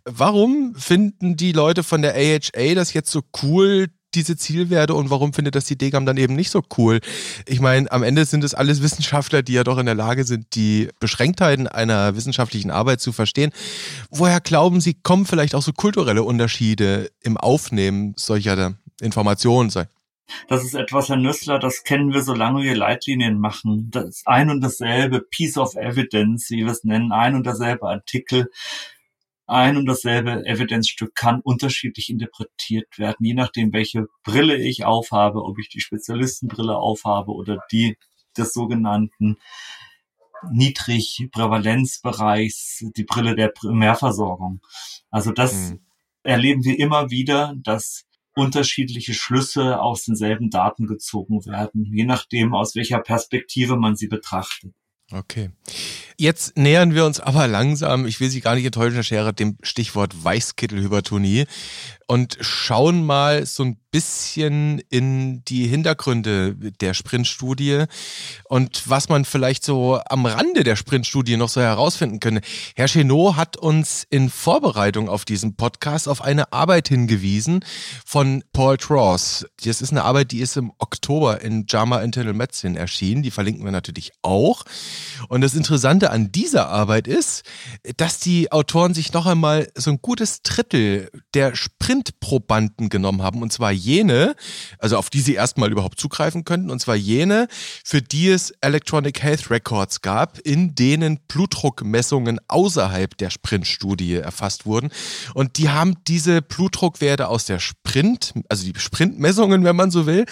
Warum 0.05 0.75
finden 0.75 1.35
die 1.35 1.51
Leute 1.51 1.81
von 1.81 2.03
der 2.03 2.13
AHA 2.13 2.75
das 2.75 2.93
jetzt 2.93 3.09
so 3.09 3.23
cool, 3.41 3.87
diese 4.15 4.37
Zielwerte 4.37 4.93
und 4.93 5.09
warum 5.09 5.33
findet 5.33 5.55
das 5.55 5.65
die 5.65 5.77
Degam 5.77 6.05
dann 6.05 6.17
eben 6.17 6.35
nicht 6.35 6.51
so 6.51 6.61
cool? 6.77 6.99
Ich 7.45 7.59
meine, 7.59 7.91
am 7.91 8.03
Ende 8.03 8.25
sind 8.25 8.43
es 8.43 8.53
alles 8.53 8.81
Wissenschaftler, 8.81 9.41
die 9.41 9.53
ja 9.53 9.63
doch 9.63 9.77
in 9.77 9.85
der 9.85 9.95
Lage 9.95 10.23
sind, 10.23 10.55
die 10.55 10.89
Beschränktheiten 10.99 11.67
einer 11.67 12.15
wissenschaftlichen 12.15 12.71
Arbeit 12.71 13.01
zu 13.01 13.11
verstehen. 13.11 13.51
Woher 14.09 14.41
glauben 14.41 14.81
Sie, 14.81 14.93
kommen 14.93 15.25
vielleicht 15.25 15.55
auch 15.55 15.61
so 15.61 15.73
kulturelle 15.73 16.23
Unterschiede 16.23 17.11
im 17.21 17.37
Aufnehmen 17.37 18.13
solcher 18.17 18.75
Informationen? 19.01 19.69
Das 20.47 20.63
ist 20.63 20.73
etwas, 20.73 21.09
Herr 21.09 21.17
Nüssler, 21.17 21.59
das 21.59 21.83
kennen 21.83 22.13
wir, 22.13 22.23
solange 22.23 22.63
wir 22.63 22.75
Leitlinien 22.75 23.39
machen. 23.39 23.89
Das 23.91 24.05
ist 24.05 24.27
ein 24.27 24.49
und 24.49 24.61
dasselbe 24.61 25.21
Piece 25.21 25.57
of 25.57 25.75
Evidence, 25.75 26.49
wie 26.49 26.63
wir 26.63 26.71
es 26.71 26.83
nennen, 26.83 27.11
ein 27.11 27.35
und 27.35 27.45
derselbe 27.45 27.87
Artikel 27.87 28.49
ein 29.51 29.77
und 29.77 29.85
dasselbe 29.85 30.45
Evidenzstück 30.45 31.13
kann 31.13 31.41
unterschiedlich 31.41 32.09
interpretiert 32.09 32.97
werden, 32.97 33.25
je 33.25 33.33
nachdem, 33.33 33.73
welche 33.73 34.07
Brille 34.23 34.55
ich 34.57 34.85
aufhabe, 34.85 35.43
ob 35.43 35.59
ich 35.59 35.67
die 35.69 35.81
Spezialistenbrille 35.81 36.77
aufhabe 36.77 37.33
oder 37.33 37.59
die 37.71 37.97
des 38.37 38.53
sogenannten 38.53 39.37
Niedrigprävalenzbereichs, 40.51 42.85
die 42.95 43.03
Brille 43.03 43.35
der 43.35 43.49
Primärversorgung. 43.49 44.61
Also 45.09 45.31
das 45.31 45.71
mhm. 45.71 45.81
erleben 46.23 46.63
wir 46.63 46.79
immer 46.79 47.09
wieder, 47.11 47.53
dass 47.57 48.05
unterschiedliche 48.33 49.13
Schlüsse 49.13 49.81
aus 49.81 50.05
denselben 50.05 50.49
Daten 50.49 50.87
gezogen 50.87 51.45
werden, 51.45 51.91
je 51.93 52.05
nachdem, 52.05 52.55
aus 52.55 52.73
welcher 52.75 52.99
Perspektive 52.99 53.75
man 53.75 53.97
sie 53.97 54.07
betrachtet. 54.07 54.73
Okay. 55.11 55.49
Jetzt 56.17 56.57
nähern 56.57 56.93
wir 56.93 57.05
uns 57.05 57.19
aber 57.19 57.47
langsam, 57.47 58.05
ich 58.05 58.19
will 58.19 58.29
Sie 58.29 58.41
gar 58.41 58.55
nicht 58.55 58.65
enttäuschen, 58.65 58.93
Herr 58.95 59.03
Scherer, 59.03 59.33
dem 59.33 59.57
Stichwort 59.61 60.23
Weißkittelhypertonie 60.23 61.45
und 62.11 62.37
schauen 62.41 63.05
mal 63.05 63.45
so 63.45 63.63
ein 63.63 63.77
bisschen 63.89 64.79
in 64.89 65.45
die 65.45 65.67
Hintergründe 65.67 66.55
der 66.55 66.93
Sprintstudie 66.93 67.85
und 68.45 68.89
was 68.89 69.07
man 69.07 69.23
vielleicht 69.23 69.63
so 69.63 69.99
am 70.09 70.25
Rande 70.25 70.63
der 70.63 70.75
Sprintstudie 70.75 71.37
noch 71.37 71.47
so 71.47 71.61
herausfinden 71.61 72.19
könnte. 72.19 72.41
Herr 72.75 72.87
Chenot 72.87 73.35
hat 73.35 73.55
uns 73.55 74.05
in 74.09 74.29
Vorbereitung 74.29 75.07
auf 75.07 75.23
diesen 75.23 75.55
Podcast 75.55 76.09
auf 76.09 76.21
eine 76.21 76.51
Arbeit 76.51 76.89
hingewiesen 76.89 77.63
von 78.05 78.43
Paul 78.51 78.77
Tross. 78.77 79.45
Das 79.63 79.81
ist 79.81 79.91
eine 79.91 80.03
Arbeit, 80.03 80.31
die 80.31 80.39
ist 80.39 80.57
im 80.57 80.71
Oktober 80.79 81.41
in 81.41 81.65
JAMA 81.67 82.01
Internal 82.01 82.33
Medicine 82.33 82.77
erschienen. 82.77 83.23
Die 83.23 83.31
verlinken 83.31 83.63
wir 83.63 83.71
natürlich 83.71 84.11
auch. 84.21 84.63
Und 85.27 85.41
das 85.41 85.53
Interessante 85.53 86.11
an 86.11 86.31
dieser 86.31 86.67
Arbeit 86.67 87.07
ist, 87.07 87.43
dass 87.97 88.19
die 88.19 88.51
Autoren 88.51 88.93
sich 88.93 89.13
noch 89.13 89.25
einmal 89.25 89.69
so 89.75 89.91
ein 89.91 89.99
gutes 90.01 90.41
Drittel 90.43 91.09
der 91.33 91.55
Sprintprobanden 92.01 92.89
genommen 92.89 93.21
haben. 93.21 93.41
Und 93.41 93.53
zwar 93.53 93.71
jene, 93.71 94.35
also 94.79 94.97
auf 94.97 95.09
die 95.09 95.21
sie 95.21 95.35
erstmal 95.35 95.71
überhaupt 95.71 95.99
zugreifen 95.99 96.45
könnten, 96.45 96.69
und 96.69 96.79
zwar 96.79 96.95
jene, 96.95 97.47
für 97.83 98.01
die 98.01 98.29
es 98.29 98.51
Electronic 98.61 99.21
Health 99.21 99.49
Records 99.49 100.01
gab, 100.01 100.39
in 100.39 100.75
denen 100.75 101.19
Blutdruckmessungen 101.27 102.39
außerhalb 102.47 103.17
der 103.17 103.29
Sprintstudie 103.29 104.15
erfasst 104.15 104.65
wurden. 104.65 104.89
Und 105.33 105.57
die 105.57 105.69
haben 105.69 105.95
diese 106.07 106.41
Blutdruckwerte 106.41 107.27
aus 107.27 107.45
der 107.45 107.59
Sprint, 107.59 108.33
also 108.49 108.63
die 108.63 108.77
Sprintmessungen, 108.77 109.63
wenn 109.63 109.75
man 109.75 109.91
so 109.91 110.05
will, 110.05 110.25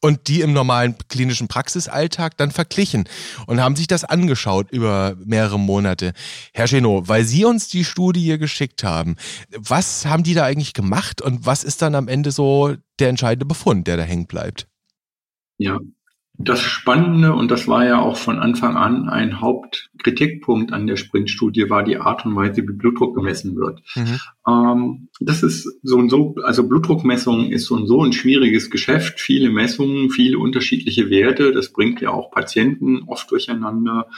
und 0.00 0.28
die 0.28 0.42
im 0.42 0.52
normalen 0.52 0.96
klinischen 1.08 1.48
Praxisalltag 1.48 2.36
dann 2.36 2.50
verglichen 2.50 3.04
und 3.46 3.60
haben 3.60 3.76
sich 3.76 3.86
das 3.86 4.04
angeschaut 4.04 4.70
über 4.70 5.16
mehrere 5.24 5.58
Monate. 5.58 6.12
Herr 6.52 6.66
Chenot, 6.66 7.08
weil 7.08 7.24
Sie 7.24 7.44
uns 7.44 7.68
die 7.68 7.84
Studie 7.84 8.38
geschickt 8.38 8.84
haben, 8.84 9.16
was 9.56 10.04
haben 10.06 10.22
die 10.22 10.34
da 10.34 10.44
eigentlich 10.44 10.74
gemacht 11.14 11.22
und 11.22 11.46
was 11.46 11.64
ist 11.64 11.82
dann 11.82 11.94
am 11.94 12.08
Ende 12.08 12.30
so 12.30 12.74
der 12.98 13.08
entscheidende 13.08 13.46
Befund, 13.46 13.86
der 13.86 13.96
da 13.96 14.02
hängen 14.02 14.26
bleibt? 14.26 14.66
Ja, 15.58 15.78
das 16.36 16.60
Spannende, 16.60 17.32
und 17.32 17.48
das 17.48 17.68
war 17.68 17.84
ja 17.86 18.00
auch 18.00 18.16
von 18.16 18.40
Anfang 18.40 18.76
an 18.76 19.08
ein 19.08 19.40
Hauptkritikpunkt 19.40 20.72
an 20.72 20.88
der 20.88 20.96
Sprintstudie, 20.96 21.70
war 21.70 21.84
die 21.84 21.96
Art 21.96 22.26
und 22.26 22.34
Weise, 22.34 22.62
wie 22.62 22.72
Blutdruck 22.72 23.14
gemessen 23.14 23.54
wird. 23.54 23.82
Mhm. 23.94 24.18
Ähm, 24.48 25.08
das 25.20 25.44
ist 25.44 25.78
so 25.84 25.96
und 25.96 26.10
so, 26.10 26.34
also 26.42 26.66
Blutdruckmessung 26.66 27.52
ist 27.52 27.66
so 27.66 27.76
und 27.76 27.86
so 27.86 28.02
ein 28.02 28.12
schwieriges 28.12 28.68
Geschäft. 28.70 29.20
Viele 29.20 29.50
Messungen, 29.50 30.10
viele 30.10 30.38
unterschiedliche 30.38 31.08
Werte. 31.08 31.52
Das 31.52 31.72
bringt 31.72 32.00
ja 32.00 32.10
auch 32.10 32.32
Patienten 32.32 33.04
oft 33.04 33.30
durcheinander. 33.30 34.08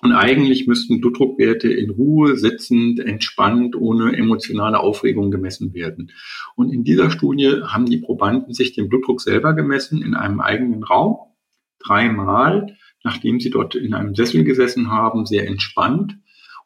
Und 0.00 0.12
eigentlich 0.12 0.66
müssten 0.66 1.00
Blutdruckwerte 1.00 1.72
in 1.72 1.90
Ruhe, 1.90 2.36
sitzend, 2.36 3.00
entspannt, 3.00 3.74
ohne 3.74 4.16
emotionale 4.16 4.80
Aufregung 4.80 5.30
gemessen 5.30 5.74
werden. 5.74 6.12
Und 6.54 6.72
in 6.72 6.84
dieser 6.84 7.10
Studie 7.10 7.62
haben 7.64 7.86
die 7.86 7.98
Probanden 7.98 8.54
sich 8.54 8.72
den 8.72 8.88
Blutdruck 8.88 9.20
selber 9.20 9.54
gemessen 9.54 10.02
in 10.02 10.14
einem 10.14 10.40
eigenen 10.40 10.84
Raum, 10.84 11.16
dreimal, 11.80 12.76
nachdem 13.02 13.40
sie 13.40 13.50
dort 13.50 13.74
in 13.74 13.94
einem 13.94 14.14
Sessel 14.14 14.44
gesessen 14.44 14.90
haben, 14.90 15.26
sehr 15.26 15.46
entspannt. 15.46 16.18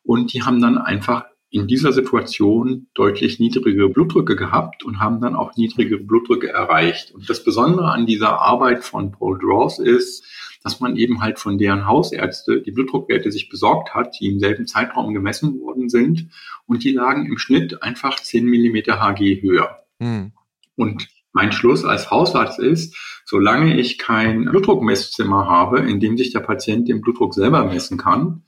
Und 0.02 0.32
die 0.32 0.42
haben 0.42 0.60
dann 0.60 0.78
einfach 0.78 1.24
in 1.52 1.66
dieser 1.66 1.92
Situation 1.92 2.86
deutlich 2.94 3.38
niedrigere 3.38 3.90
Blutdrücke 3.90 4.36
gehabt 4.36 4.84
und 4.84 5.00
haben 5.00 5.20
dann 5.20 5.36
auch 5.36 5.54
niedrigere 5.54 6.00
Blutdrücke 6.00 6.48
erreicht. 6.48 7.12
Und 7.14 7.28
das 7.28 7.44
Besondere 7.44 7.92
an 7.92 8.06
dieser 8.06 8.40
Arbeit 8.40 8.84
von 8.84 9.12
Paul 9.12 9.38
Draws 9.38 9.78
ist, 9.78 10.24
dass 10.62 10.80
man 10.80 10.96
eben 10.96 11.20
halt 11.20 11.38
von 11.38 11.58
deren 11.58 11.86
Hausärzte 11.86 12.62
die 12.62 12.70
Blutdruckwerte 12.70 13.32
sich 13.32 13.48
besorgt 13.48 13.94
hat, 13.94 14.18
die 14.20 14.26
im 14.26 14.38
selben 14.38 14.66
Zeitraum 14.66 15.14
gemessen 15.14 15.60
worden 15.60 15.88
sind 15.88 16.28
und 16.66 16.84
die 16.84 16.92
lagen 16.92 17.26
im 17.26 17.38
Schnitt 17.38 17.82
einfach 17.82 18.20
10 18.20 18.44
Millimeter 18.46 19.00
Hg 19.00 19.42
höher. 19.42 19.84
Mhm. 19.98 20.32
Und 20.76 21.08
mein 21.32 21.52
Schluss 21.52 21.84
als 21.84 22.10
Hausarzt 22.10 22.58
ist, 22.58 22.96
solange 23.24 23.78
ich 23.78 23.98
kein 23.98 24.44
Blutdruckmesszimmer 24.44 25.46
habe, 25.48 25.80
in 25.80 25.98
dem 25.98 26.18
sich 26.18 26.32
der 26.32 26.40
Patient 26.40 26.88
den 26.88 27.00
Blutdruck 27.00 27.34
selber 27.34 27.64
messen 27.64 27.98
kann, 27.98 28.42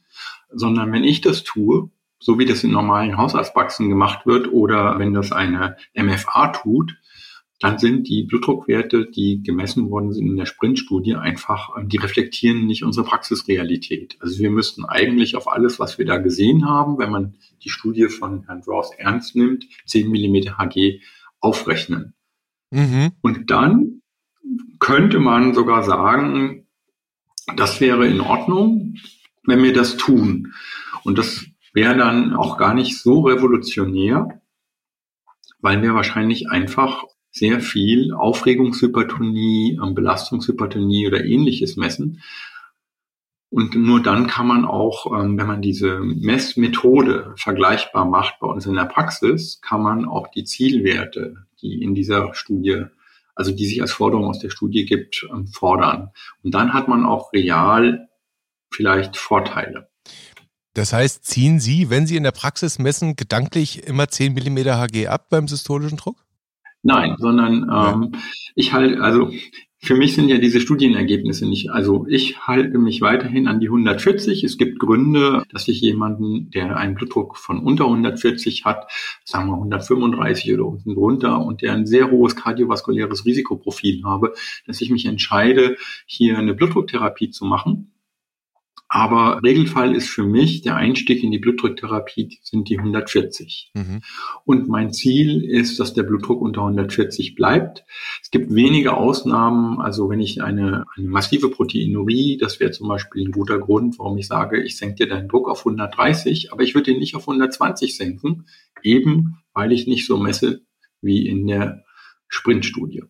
sondern 0.50 0.92
wenn 0.92 1.04
ich 1.04 1.20
das 1.20 1.42
tue, 1.44 1.90
so 2.18 2.38
wie 2.38 2.44
das 2.44 2.64
in 2.64 2.70
normalen 2.70 3.16
Hausarztpraxen 3.16 3.88
gemacht 3.88 4.26
wird 4.26 4.52
oder 4.52 4.98
wenn 4.98 5.12
das 5.12 5.32
eine 5.32 5.76
MFA 5.94 6.48
tut, 6.48 6.96
dann 7.60 7.78
sind 7.78 8.08
die 8.08 8.24
Blutdruckwerte, 8.24 9.06
die 9.06 9.42
gemessen 9.42 9.90
worden 9.90 10.12
sind 10.12 10.26
in 10.26 10.36
der 10.36 10.46
Sprintstudie, 10.46 11.14
einfach, 11.14 11.76
ähm, 11.76 11.88
die 11.88 11.98
reflektieren 11.98 12.66
nicht 12.66 12.84
unsere 12.84 13.06
Praxisrealität. 13.06 14.16
Also 14.20 14.40
wir 14.40 14.50
müssten 14.50 14.84
eigentlich 14.84 15.36
auf 15.36 15.50
alles, 15.50 15.78
was 15.78 15.98
wir 15.98 16.04
da 16.04 16.18
gesehen 16.18 16.68
haben, 16.68 16.98
wenn 16.98 17.10
man 17.10 17.34
die 17.62 17.70
Studie 17.70 18.08
von 18.08 18.44
Herrn 18.46 18.62
Ross 18.66 18.90
ernst 18.96 19.36
nimmt, 19.36 19.66
10 19.86 20.10
mm 20.10 20.58
Hg 20.58 21.00
aufrechnen. 21.40 22.14
Mhm. 22.70 23.12
Und 23.22 23.50
dann 23.50 24.02
könnte 24.80 25.20
man 25.20 25.54
sogar 25.54 25.84
sagen, 25.84 26.66
das 27.56 27.80
wäre 27.80 28.06
in 28.06 28.20
Ordnung, 28.20 28.96
wenn 29.44 29.62
wir 29.62 29.72
das 29.72 29.96
tun. 29.96 30.54
Und 31.04 31.18
das 31.18 31.46
wäre 31.72 31.96
dann 31.96 32.34
auch 32.34 32.56
gar 32.56 32.74
nicht 32.74 32.98
so 32.98 33.20
revolutionär, 33.20 34.40
weil 35.60 35.82
wir 35.82 35.94
wahrscheinlich 35.94 36.50
einfach 36.50 37.04
sehr 37.34 37.60
viel 37.60 38.14
Aufregungshypertonie, 38.14 39.80
ähm, 39.82 39.94
Belastungshypertonie 39.94 41.08
oder 41.08 41.24
ähnliches 41.24 41.76
messen. 41.76 42.22
Und 43.50 43.74
nur 43.74 44.02
dann 44.02 44.28
kann 44.28 44.46
man 44.46 44.64
auch, 44.64 45.06
ähm, 45.06 45.36
wenn 45.36 45.48
man 45.48 45.60
diese 45.60 45.98
Messmethode 45.98 47.34
vergleichbar 47.36 48.04
macht 48.04 48.38
bei 48.40 48.46
uns 48.46 48.66
in 48.66 48.74
der 48.74 48.84
Praxis, 48.84 49.60
kann 49.62 49.82
man 49.82 50.04
auch 50.06 50.28
die 50.28 50.44
Zielwerte, 50.44 51.46
die 51.60 51.82
in 51.82 51.96
dieser 51.96 52.34
Studie, 52.34 52.84
also 53.34 53.50
die 53.50 53.66
sich 53.66 53.82
als 53.82 53.92
Forderung 53.92 54.26
aus 54.26 54.38
der 54.38 54.50
Studie 54.50 54.84
gibt, 54.84 55.26
ähm, 55.32 55.48
fordern. 55.48 56.10
Und 56.44 56.54
dann 56.54 56.72
hat 56.72 56.86
man 56.86 57.04
auch 57.04 57.32
real 57.32 58.08
vielleicht 58.72 59.16
Vorteile. 59.16 59.88
Das 60.74 60.92
heißt, 60.92 61.24
ziehen 61.24 61.58
Sie, 61.58 61.90
wenn 61.90 62.06
Sie 62.06 62.16
in 62.16 62.24
der 62.24 62.32
Praxis 62.32 62.78
messen, 62.78 63.16
gedanklich 63.16 63.84
immer 63.84 64.08
10 64.08 64.34
mm 64.34 64.58
Hg 64.58 65.08
ab 65.08 65.26
beim 65.30 65.48
systolischen 65.48 65.98
Druck? 65.98 66.24
Nein, 66.84 67.16
sondern 67.18 67.62
ähm, 67.62 68.10
ja. 68.12 68.20
ich 68.54 68.74
halte, 68.74 69.02
also 69.02 69.30
für 69.78 69.94
mich 69.94 70.14
sind 70.14 70.28
ja 70.28 70.36
diese 70.36 70.60
Studienergebnisse 70.60 71.48
nicht, 71.48 71.70
also 71.70 72.06
ich 72.08 72.46
halte 72.46 72.78
mich 72.78 73.00
weiterhin 73.00 73.48
an 73.48 73.58
die 73.58 73.68
140. 73.68 74.44
Es 74.44 74.58
gibt 74.58 74.78
Gründe, 74.78 75.44
dass 75.50 75.66
ich 75.68 75.80
jemanden, 75.80 76.50
der 76.50 76.76
einen 76.76 76.94
Blutdruck 76.94 77.38
von 77.38 77.58
unter 77.58 77.84
140 77.84 78.66
hat, 78.66 78.90
sagen 79.24 79.48
wir 79.48 79.54
135 79.54 80.52
oder 80.52 80.66
unten 80.66 80.94
drunter 80.94 81.40
und 81.40 81.62
der 81.62 81.72
ein 81.72 81.86
sehr 81.86 82.10
hohes 82.10 82.36
kardiovaskuläres 82.36 83.24
Risikoprofil 83.24 84.02
habe, 84.04 84.34
dass 84.66 84.82
ich 84.82 84.90
mich 84.90 85.06
entscheide, 85.06 85.76
hier 86.04 86.38
eine 86.38 86.52
Blutdrucktherapie 86.52 87.30
zu 87.30 87.46
machen 87.46 87.93
aber 88.94 89.42
Regelfall 89.42 89.92
ist 89.96 90.08
für 90.08 90.22
mich, 90.22 90.62
der 90.62 90.76
Einstieg 90.76 91.24
in 91.24 91.32
die 91.32 91.40
Blutdrucktherapie 91.40 92.38
sind 92.44 92.68
die 92.68 92.78
140. 92.78 93.72
Mhm. 93.74 94.02
Und 94.44 94.68
mein 94.68 94.92
Ziel 94.92 95.42
ist, 95.42 95.80
dass 95.80 95.94
der 95.94 96.04
Blutdruck 96.04 96.40
unter 96.40 96.60
140 96.60 97.34
bleibt. 97.34 97.84
Es 98.22 98.30
gibt 98.30 98.54
wenige 98.54 98.96
Ausnahmen. 98.96 99.80
Also 99.80 100.08
wenn 100.10 100.20
ich 100.20 100.44
eine, 100.44 100.84
eine 100.96 101.08
massive 101.08 101.50
Proteinurie, 101.50 102.38
das 102.40 102.60
wäre 102.60 102.70
zum 102.70 102.86
Beispiel 102.86 103.26
ein 103.26 103.32
guter 103.32 103.58
Grund, 103.58 103.98
warum 103.98 104.16
ich 104.16 104.28
sage, 104.28 104.62
ich 104.62 104.76
senke 104.76 104.94
dir 104.94 105.08
deinen 105.08 105.26
Druck 105.28 105.50
auf 105.50 105.66
130, 105.66 106.52
aber 106.52 106.62
ich 106.62 106.76
würde 106.76 106.92
ihn 106.92 107.00
nicht 107.00 107.16
auf 107.16 107.22
120 107.22 107.96
senken, 107.96 108.46
eben 108.84 109.38
weil 109.54 109.72
ich 109.72 109.88
nicht 109.88 110.06
so 110.06 110.18
messe 110.18 110.60
wie 111.00 111.26
in 111.26 111.48
der 111.48 111.82
Sprintstudie. 112.28 113.02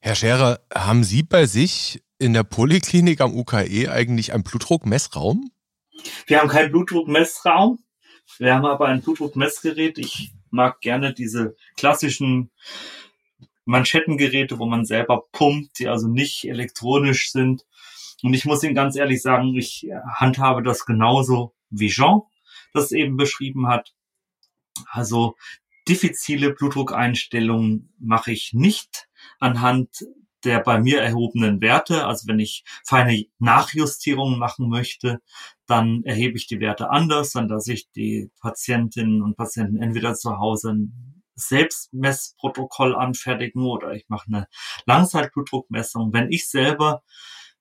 Herr 0.00 0.16
Scherer, 0.16 0.58
haben 0.74 1.04
Sie 1.04 1.22
bei 1.22 1.46
sich 1.46 2.02
in 2.22 2.34
der 2.34 2.44
Poliklinik 2.44 3.20
am 3.20 3.34
UKE 3.34 3.90
eigentlich 3.90 4.32
einen 4.32 4.44
Blutdruckmessraum? 4.44 5.50
Wir 6.26 6.40
haben 6.40 6.48
keinen 6.48 6.70
Blutdruckmessraum. 6.70 7.80
Wir 8.38 8.54
haben 8.54 8.64
aber 8.64 8.86
ein 8.86 9.02
Blutdruckmessgerät. 9.02 9.98
Ich 9.98 10.32
mag 10.50 10.80
gerne 10.80 11.12
diese 11.12 11.56
klassischen 11.76 12.52
Manschettengeräte, 13.64 14.60
wo 14.60 14.66
man 14.66 14.84
selber 14.84 15.24
pumpt, 15.32 15.80
die 15.80 15.88
also 15.88 16.06
nicht 16.06 16.44
elektronisch 16.44 17.32
sind. 17.32 17.66
Und 18.22 18.34
ich 18.34 18.44
muss 18.44 18.62
Ihnen 18.62 18.76
ganz 18.76 18.94
ehrlich 18.94 19.20
sagen, 19.20 19.56
ich 19.56 19.88
handhabe 20.14 20.62
das 20.62 20.86
genauso 20.86 21.54
wie 21.70 21.88
Jean 21.88 22.22
das 22.72 22.92
eben 22.92 23.16
beschrieben 23.16 23.66
hat. 23.66 23.94
Also 24.90 25.34
diffizile 25.88 26.54
Blutdruckeinstellungen 26.54 27.92
mache 27.98 28.30
ich 28.30 28.52
nicht 28.52 29.08
anhand 29.40 30.06
der 30.44 30.60
bei 30.60 30.80
mir 30.80 31.00
erhobenen 31.00 31.60
Werte. 31.60 32.06
Also 32.06 32.28
wenn 32.28 32.38
ich 32.38 32.64
feine 32.84 33.24
Nachjustierungen 33.38 34.38
machen 34.38 34.68
möchte, 34.68 35.20
dann 35.66 36.02
erhebe 36.04 36.36
ich 36.36 36.46
die 36.46 36.60
Werte 36.60 36.90
anders, 36.90 37.32
dann 37.32 37.48
lasse 37.48 37.72
ich 37.72 37.90
die 37.92 38.30
Patientinnen 38.40 39.22
und 39.22 39.36
Patienten 39.36 39.80
entweder 39.80 40.14
zu 40.14 40.38
Hause 40.38 40.72
ein 40.72 41.22
Selbstmessprotokoll 41.34 42.94
anfertigen 42.94 43.64
oder 43.64 43.92
ich 43.92 44.08
mache 44.08 44.26
eine 44.28 44.48
Langzeitblutdruckmessung. 44.86 46.12
Wenn 46.12 46.30
ich 46.30 46.48
selber 46.48 47.02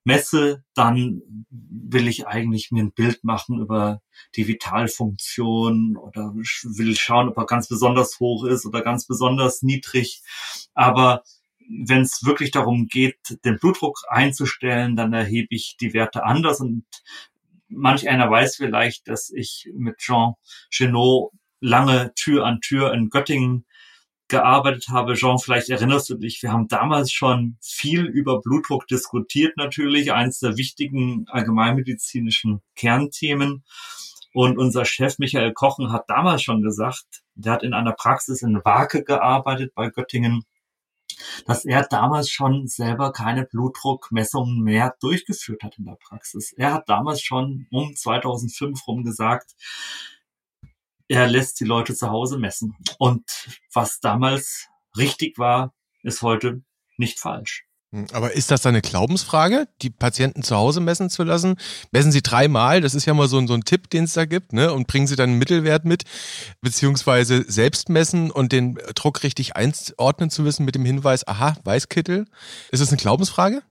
messe, 0.04 0.64
dann 0.74 1.22
will 1.50 2.08
ich 2.08 2.28
eigentlich 2.28 2.72
mir 2.72 2.84
ein 2.84 2.92
Bild 2.92 3.24
machen 3.24 3.60
über 3.60 4.02
die 4.36 4.48
Vitalfunktion 4.48 5.96
oder 5.96 6.34
will 6.34 6.96
schauen, 6.96 7.30
ob 7.30 7.38
er 7.38 7.46
ganz 7.46 7.68
besonders 7.68 8.20
hoch 8.20 8.46
ist 8.46 8.66
oder 8.66 8.82
ganz 8.82 9.06
besonders 9.06 9.62
niedrig. 9.62 10.22
Aber 10.74 11.24
wenn 11.70 12.02
es 12.02 12.24
wirklich 12.24 12.52
darum 12.52 12.88
geht, 12.88 13.18
den 13.46 13.58
Blutdruck 13.58 14.00
einzustellen, 14.10 14.96
dann 14.96 15.14
erhebe 15.14 15.48
ich 15.52 15.78
die 15.80 15.94
Werte 15.94 16.24
anders 16.24 16.60
und 16.60 16.86
manch 17.68 18.08
einer 18.10 18.30
weiß 18.30 18.58
vielleicht, 18.58 19.08
dass 19.08 19.30
ich 19.30 19.70
mit 19.74 19.98
Jean 19.98 20.34
Chenot 20.70 21.32
lange 21.60 22.14
Tür 22.16 22.46
an 22.46 22.60
Tür 22.62 22.94
in 22.94 23.10
Göttingen 23.10 23.66
gearbeitet 24.28 24.88
habe. 24.90 25.14
Jean, 25.14 25.40
vielleicht 25.40 25.70
erinnerst 25.70 26.10
du 26.10 26.16
dich, 26.16 26.42
wir 26.42 26.52
haben 26.52 26.68
damals 26.68 27.12
schon 27.12 27.58
viel 27.62 28.06
über 28.06 28.42
Blutdruck 28.42 28.88
diskutiert 28.88 29.58
natürlich, 29.58 30.12
eines 30.12 30.40
der 30.40 30.58
wichtigen 30.58 31.26
allgemeinmedizinischen 31.28 32.62
Kernthemen. 32.76 33.64
Und 34.34 34.58
unser 34.58 34.86
Chef 34.86 35.20
Michael 35.20 35.54
Kochen 35.54 35.92
hat 35.92 36.10
damals 36.10 36.42
schon 36.42 36.62
gesagt, 36.62 37.24
der 37.36 37.52
hat 37.52 37.64
in 37.64 37.74
einer 37.74 37.92
Praxis 37.92 38.42
in 38.42 38.64
Wake 38.64 39.06
gearbeitet 39.06 39.74
bei 39.76 39.90
Göttingen 39.90 40.46
dass 41.46 41.66
er 41.66 41.84
damals 41.84 42.30
schon 42.30 42.68
selber 42.68 43.12
keine 43.12 43.46
Blutdruckmessungen 43.46 44.62
mehr 44.62 44.96
durchgeführt 45.00 45.64
hat 45.64 45.78
in 45.78 45.86
der 45.86 45.98
Praxis. 46.02 46.54
Er 46.54 46.74
hat 46.74 46.90
damals 46.90 47.22
schon 47.22 47.68
um 47.72 47.96
2005 47.96 48.88
rum 48.88 49.04
gesagt, 49.04 49.56
er 51.08 51.28
lässt 51.28 51.60
die 51.60 51.66
Leute 51.66 51.94
zu 51.94 52.10
Hause 52.10 52.38
messen. 52.38 52.76
Und 52.98 53.60
was 53.74 54.00
damals 54.00 54.68
richtig 54.98 55.38
war, 55.38 55.74
ist 56.04 56.22
heute 56.22 56.64
nicht 56.98 57.20
falsch. 57.20 57.66
Hm, 57.94 58.08
aber 58.14 58.34
ist 58.34 58.52
das 58.52 58.62
dann 58.62 58.74
eine 58.74 58.82
Glaubensfrage, 58.82 59.68
die 59.82 59.90
Patienten 59.90 60.44
zu 60.44 60.56
Hause 60.56 60.80
messen 60.80 61.10
zu 61.10 61.24
lassen? 61.24 61.56
Messen 61.92 62.12
Sie 62.12 62.22
dreimal, 62.22 62.82
das 62.82 62.96
ist 62.96 63.06
ja 63.06 63.14
mal 63.14 63.28
so 63.28 63.38
ein, 63.38 63.48
so 63.48 63.54
ein 63.54 63.66
Tipp, 63.66 63.90
den 63.90 64.06
es 64.06 64.14
da 64.14 64.26
gibt, 64.26 64.54
ne? 64.54 64.74
Und 64.74 64.88
bringen 64.88 65.08
Sie 65.08 65.16
dann 65.16 65.32
einen 65.32 65.40
Mittelwert 65.40 65.84
mit, 65.84 66.04
beziehungsweise 66.62 67.44
selbst 67.48 67.90
messen 67.90 68.32
und 68.32 68.54
den 68.54 68.80
Druck 68.96 69.24
richtig 69.24 69.58
einordnen 69.58 70.30
zu 70.30 70.46
wissen 70.46 70.66
mit 70.66 70.76
dem 70.76 70.86
Hinweis, 70.86 71.28
aha, 71.28 71.58
Weißkittel. 71.66 72.26
Ist 72.72 72.82
das 72.82 72.90
eine 72.90 72.98
Glaubensfrage? 72.98 73.62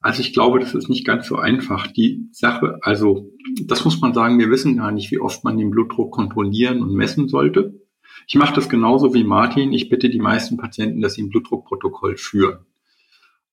Also 0.00 0.20
ich 0.20 0.32
glaube, 0.32 0.58
das 0.58 0.74
ist 0.74 0.88
nicht 0.88 1.06
ganz 1.06 1.28
so 1.28 1.36
einfach. 1.36 1.86
Die 1.86 2.28
Sache, 2.32 2.80
also 2.82 3.30
das 3.64 3.84
muss 3.84 4.00
man 4.00 4.12
sagen, 4.12 4.40
wir 4.40 4.50
wissen 4.50 4.76
gar 4.76 4.90
nicht, 4.90 5.12
wie 5.12 5.20
oft 5.20 5.44
man 5.44 5.56
den 5.56 5.70
Blutdruck 5.70 6.10
kontrollieren 6.10 6.82
und 6.82 6.94
messen 6.94 7.28
sollte. 7.28 7.80
Ich 8.26 8.34
mache 8.34 8.54
das 8.54 8.68
genauso 8.68 9.14
wie 9.14 9.22
Martin. 9.22 9.72
Ich 9.72 9.88
bitte 9.88 10.10
die 10.10 10.18
meisten 10.18 10.56
Patienten, 10.56 11.00
dass 11.00 11.14
sie 11.14 11.22
ein 11.22 11.30
Blutdruckprotokoll 11.30 12.16
führen. 12.16 12.66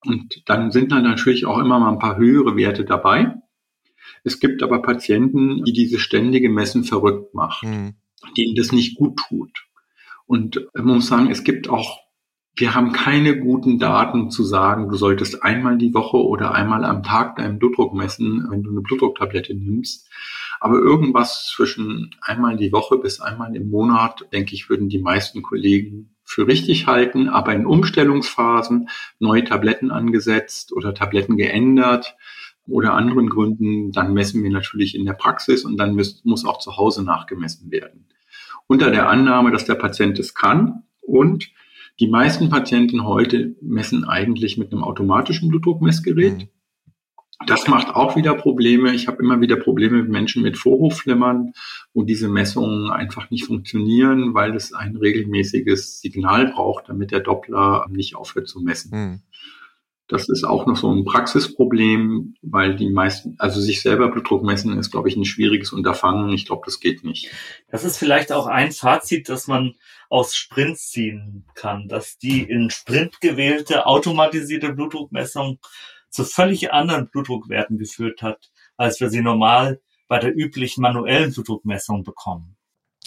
Und 0.05 0.43
dann 0.47 0.71
sind 0.71 0.91
dann 0.91 1.03
natürlich 1.03 1.45
auch 1.45 1.57
immer 1.59 1.79
mal 1.79 1.91
ein 1.91 1.99
paar 1.99 2.17
höhere 2.17 2.55
Werte 2.55 2.85
dabei. 2.85 3.35
Es 4.23 4.39
gibt 4.39 4.63
aber 4.63 4.81
Patienten, 4.81 5.63
die 5.63 5.73
diese 5.73 5.99
ständige 5.99 6.49
Messen 6.49 6.83
verrückt 6.83 7.33
macht, 7.33 7.63
mhm. 7.63 7.95
denen 8.37 8.55
das 8.55 8.71
nicht 8.71 8.97
gut 8.97 9.19
tut. 9.27 9.51
Und 10.25 10.67
man 10.73 10.95
muss 10.95 11.07
sagen, 11.07 11.29
es 11.31 11.43
gibt 11.43 11.69
auch, 11.69 11.99
wir 12.55 12.75
haben 12.75 12.91
keine 12.91 13.39
guten 13.39 13.79
Daten 13.79 14.29
zu 14.29 14.43
sagen, 14.43 14.89
du 14.89 14.95
solltest 14.95 15.43
einmal 15.43 15.77
die 15.77 15.93
Woche 15.93 16.17
oder 16.17 16.53
einmal 16.53 16.83
am 16.85 17.03
Tag 17.03 17.37
deinen 17.37 17.59
Blutdruck 17.59 17.93
messen, 17.93 18.45
wenn 18.49 18.63
du 18.63 18.71
eine 18.71 18.81
Blutdrucktablette 18.81 19.53
nimmst. 19.53 20.09
Aber 20.59 20.75
irgendwas 20.75 21.51
zwischen 21.55 22.15
einmal 22.21 22.57
die 22.57 22.71
Woche 22.71 22.97
bis 22.97 23.21
einmal 23.21 23.55
im 23.55 23.69
Monat, 23.69 24.27
denke 24.33 24.53
ich, 24.53 24.69
würden 24.69 24.89
die 24.89 24.99
meisten 24.99 25.41
Kollegen 25.41 26.15
für 26.29 26.45
richtig 26.45 26.85
halten, 26.85 27.27
aber 27.27 27.55
in 27.55 27.65
Umstellungsphasen 27.65 28.89
neue 29.17 29.43
Tabletten 29.43 29.89
angesetzt 29.89 30.71
oder 30.71 30.93
Tabletten 30.93 31.37
geändert 31.37 32.15
oder 32.67 32.93
anderen 32.93 33.31
Gründen, 33.31 33.91
dann 33.91 34.13
messen 34.13 34.43
wir 34.43 34.51
natürlich 34.51 34.93
in 34.93 35.05
der 35.05 35.13
Praxis 35.13 35.65
und 35.65 35.77
dann 35.77 35.95
muss, 35.95 36.23
muss 36.25 36.45
auch 36.45 36.59
zu 36.59 36.77
Hause 36.77 37.03
nachgemessen 37.03 37.71
werden. 37.71 38.05
Unter 38.67 38.91
der 38.91 39.09
Annahme, 39.09 39.49
dass 39.49 39.65
der 39.65 39.73
Patient 39.73 40.19
es 40.19 40.35
kann 40.35 40.83
und 41.01 41.49
die 41.99 42.07
meisten 42.07 42.49
Patienten 42.49 43.05
heute 43.05 43.55
messen 43.59 44.05
eigentlich 44.05 44.55
mit 44.55 44.71
einem 44.71 44.83
automatischen 44.83 45.49
Blutdruckmessgerät. 45.49 46.37
Mhm. 46.37 46.47
Das 47.47 47.67
macht 47.67 47.95
auch 47.95 48.15
wieder 48.15 48.35
Probleme. 48.35 48.93
Ich 48.93 49.07
habe 49.07 49.23
immer 49.23 49.39
wieder 49.39 49.55
Probleme 49.55 49.99
mit 49.99 50.09
Menschen 50.09 50.43
mit 50.43 50.57
Vorhofflimmern, 50.57 51.53
wo 51.93 52.03
diese 52.03 52.27
Messungen 52.27 52.91
einfach 52.91 53.29
nicht 53.29 53.45
funktionieren, 53.45 54.33
weil 54.33 54.55
es 54.55 54.73
ein 54.73 54.97
regelmäßiges 54.97 56.01
Signal 56.01 56.51
braucht, 56.51 56.89
damit 56.89 57.11
der 57.11 57.21
Doppler 57.21 57.87
nicht 57.89 58.15
aufhört 58.15 58.49
zu 58.49 58.59
messen. 58.59 58.91
Hm. 58.91 59.21
Das 60.09 60.27
ist 60.27 60.43
auch 60.43 60.65
noch 60.65 60.75
so 60.75 60.91
ein 60.91 61.05
Praxisproblem, 61.05 62.33
weil 62.41 62.75
die 62.75 62.89
meisten, 62.89 63.35
also 63.37 63.61
sich 63.61 63.83
selber 63.83 64.09
Blutdruck 64.09 64.43
messen, 64.43 64.77
ist, 64.77 64.89
glaube 64.89 65.07
ich, 65.07 65.15
ein 65.15 65.23
schwieriges 65.23 65.71
Unterfangen. 65.71 66.33
Ich 66.33 66.47
glaube, 66.47 66.63
das 66.65 66.79
geht 66.79 67.03
nicht. 67.03 67.29
Das 67.69 67.83
ist 67.83 67.97
vielleicht 67.97 68.31
auch 68.31 68.47
ein 68.47 68.71
Fazit, 68.71 69.29
das 69.29 69.47
man 69.47 69.75
aus 70.09 70.35
Sprints 70.35 70.89
ziehen 70.89 71.45
kann, 71.53 71.87
dass 71.87 72.17
die 72.17 72.41
in 72.41 72.71
Sprint 72.71 73.21
gewählte 73.21 73.85
automatisierte 73.85 74.73
Blutdruckmessung 74.73 75.59
zu 76.09 76.23
völlig 76.23 76.71
anderen 76.71 77.09
Blutdruckwerten 77.09 77.77
geführt 77.77 78.21
hat, 78.21 78.51
als 78.77 78.99
wir 78.99 79.09
sie 79.09 79.21
normal 79.21 79.81
bei 80.07 80.19
der 80.19 80.35
üblichen 80.35 80.81
manuellen 80.81 81.31
Blutdruckmessung 81.33 82.03
bekommen. 82.03 82.55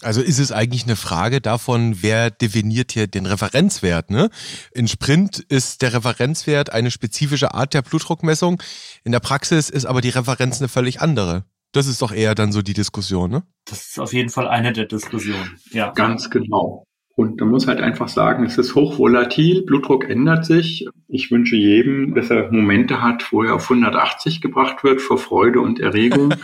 Also 0.03 0.21
ist 0.21 0.39
es 0.39 0.51
eigentlich 0.51 0.85
eine 0.85 0.97
Frage 0.97 1.41
davon, 1.41 2.03
wer 2.03 2.31
definiert 2.31 2.93
hier 2.93 3.07
den 3.07 3.27
Referenzwert? 3.27 4.11
Ne? 4.11 4.31
In 4.73 4.89
Sprint 4.89 5.39
ist 5.39 5.83
der 5.83 5.93
Referenzwert 5.95 6.73
eine 6.73 6.91
spezifische 6.91 7.55
Art 7.55 7.73
der 7.73 7.83
Blutdruckmessung. 7.83 8.61
In 9.05 9.13
der 9.13 9.21
Praxis 9.21 9.71
ist 9.71 9.87
aber 9.87 10.01
die 10.01 10.09
Referenz 10.09 10.61
eine 10.61 10.69
völlig 10.69 11.01
andere. 11.01 11.45
Das 11.71 11.87
ist 11.87 12.03
doch 12.03 12.13
eher 12.13 12.35
dann 12.35 12.53
so 12.53 12.63
die 12.63 12.75
Diskussion, 12.75 13.31
ne? 13.31 13.43
Das 13.65 13.87
ist 13.89 13.99
auf 13.99 14.13
jeden 14.13 14.29
Fall 14.29 14.49
eine 14.49 14.73
der 14.73 14.87
Diskussionen, 14.87 15.59
ja. 15.71 15.91
Ganz 15.93 16.29
genau. 16.31 16.85
Und 17.15 17.39
man 17.41 17.51
muss 17.51 17.67
halt 17.67 17.81
einfach 17.81 18.09
sagen, 18.09 18.45
es 18.45 18.57
ist 18.57 18.75
hochvolatil, 18.75 19.63
Blutdruck 19.63 20.09
ändert 20.09 20.47
sich. 20.47 20.89
Ich 21.09 21.31
wünsche 21.31 21.57
jedem, 21.57 22.15
dass 22.15 22.31
er 22.31 22.51
Momente 22.51 23.03
hat, 23.03 23.33
wo 23.33 23.43
er 23.43 23.55
auf 23.55 23.71
180 23.71 24.41
gebracht 24.41 24.83
wird 24.83 25.03
vor 25.03 25.19
Freude 25.19 25.61
und 25.61 25.79
Erregung. 25.79 26.35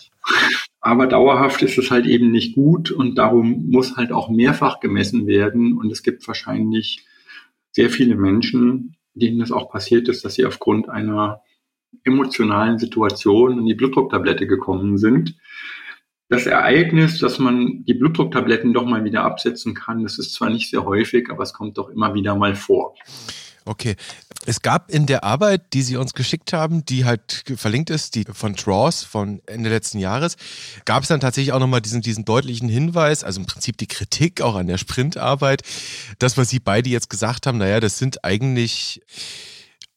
Aber 0.80 1.06
dauerhaft 1.06 1.62
ist 1.62 1.78
es 1.78 1.90
halt 1.90 2.06
eben 2.06 2.30
nicht 2.30 2.54
gut 2.54 2.90
und 2.90 3.16
darum 3.16 3.70
muss 3.70 3.96
halt 3.96 4.12
auch 4.12 4.28
mehrfach 4.28 4.80
gemessen 4.80 5.26
werden. 5.26 5.78
Und 5.78 5.90
es 5.90 6.02
gibt 6.02 6.26
wahrscheinlich 6.26 7.06
sehr 7.70 7.88
viele 7.88 8.16
Menschen, 8.16 8.96
denen 9.14 9.38
das 9.38 9.52
auch 9.52 9.70
passiert 9.70 10.08
ist, 10.08 10.24
dass 10.24 10.34
sie 10.34 10.44
aufgrund 10.44 10.88
einer 10.88 11.40
emotionalen 12.04 12.78
Situation 12.78 13.58
in 13.58 13.66
die 13.66 13.74
Blutdrucktablette 13.74 14.46
gekommen 14.46 14.98
sind. 14.98 15.36
Das 16.32 16.46
Ereignis, 16.46 17.18
dass 17.18 17.38
man 17.38 17.84
die 17.84 17.92
Blutdrucktabletten 17.92 18.72
doch 18.72 18.86
mal 18.86 19.04
wieder 19.04 19.22
absetzen 19.22 19.74
kann, 19.74 20.02
das 20.02 20.18
ist 20.18 20.32
zwar 20.32 20.48
nicht 20.48 20.70
sehr 20.70 20.82
häufig, 20.82 21.28
aber 21.30 21.42
es 21.42 21.52
kommt 21.52 21.76
doch 21.76 21.90
immer 21.90 22.14
wieder 22.14 22.34
mal 22.36 22.54
vor. 22.54 22.94
Okay. 23.66 23.96
Es 24.46 24.62
gab 24.62 24.90
in 24.90 25.04
der 25.04 25.24
Arbeit, 25.24 25.74
die 25.74 25.82
Sie 25.82 25.98
uns 25.98 26.14
geschickt 26.14 26.54
haben, 26.54 26.86
die 26.86 27.04
halt 27.04 27.44
verlinkt 27.54 27.90
ist, 27.90 28.14
die 28.14 28.24
von 28.24 28.56
Traws 28.56 29.04
von 29.04 29.42
Ende 29.44 29.68
letzten 29.68 29.98
Jahres, 29.98 30.36
gab 30.86 31.02
es 31.02 31.10
dann 31.10 31.20
tatsächlich 31.20 31.52
auch 31.52 31.60
nochmal 31.60 31.82
diesen, 31.82 32.00
diesen 32.00 32.24
deutlichen 32.24 32.70
Hinweis, 32.70 33.24
also 33.24 33.38
im 33.38 33.46
Prinzip 33.46 33.76
die 33.76 33.86
Kritik 33.86 34.40
auch 34.40 34.54
an 34.54 34.68
der 34.68 34.78
Sprintarbeit, 34.78 35.60
das, 36.18 36.38
was 36.38 36.48
Sie 36.48 36.60
beide 36.60 36.88
jetzt 36.88 37.10
gesagt 37.10 37.46
haben, 37.46 37.58
naja, 37.58 37.78
das 37.78 37.98
sind 37.98 38.24
eigentlich 38.24 39.02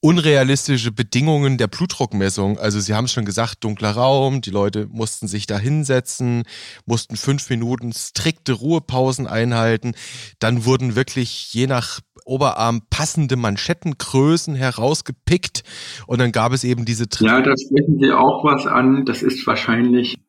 unrealistische 0.05 0.91
Bedingungen 0.91 1.57
der 1.57 1.65
Blutdruckmessung. 1.65 2.59
Also 2.59 2.79
Sie 2.79 2.93
haben 2.93 3.05
es 3.05 3.11
schon 3.11 3.25
gesagt, 3.25 3.63
dunkler 3.63 3.89
Raum, 3.89 4.41
die 4.41 4.51
Leute 4.51 4.87
mussten 4.91 5.27
sich 5.27 5.47
da 5.47 5.57
hinsetzen, 5.57 6.43
mussten 6.85 7.15
fünf 7.15 7.49
Minuten 7.49 7.91
strikte 7.91 8.53
Ruhepausen 8.53 9.25
einhalten. 9.25 9.95
Dann 10.37 10.63
wurden 10.65 10.95
wirklich 10.95 11.51
je 11.55 11.65
nach 11.65 12.01
Oberarm 12.23 12.83
passende 12.91 13.35
Manschettengrößen 13.35 14.53
herausgepickt 14.53 15.63
und 16.05 16.19
dann 16.19 16.31
gab 16.31 16.53
es 16.53 16.63
eben 16.63 16.85
diese. 16.85 17.09
Tri 17.09 17.25
ja, 17.25 17.41
da 17.41 17.55
sprechen 17.57 17.97
Sie 17.99 18.11
auch 18.11 18.43
was 18.43 18.67
an. 18.67 19.05
Das 19.05 19.23
ist 19.23 19.47
wahrscheinlich 19.47 20.19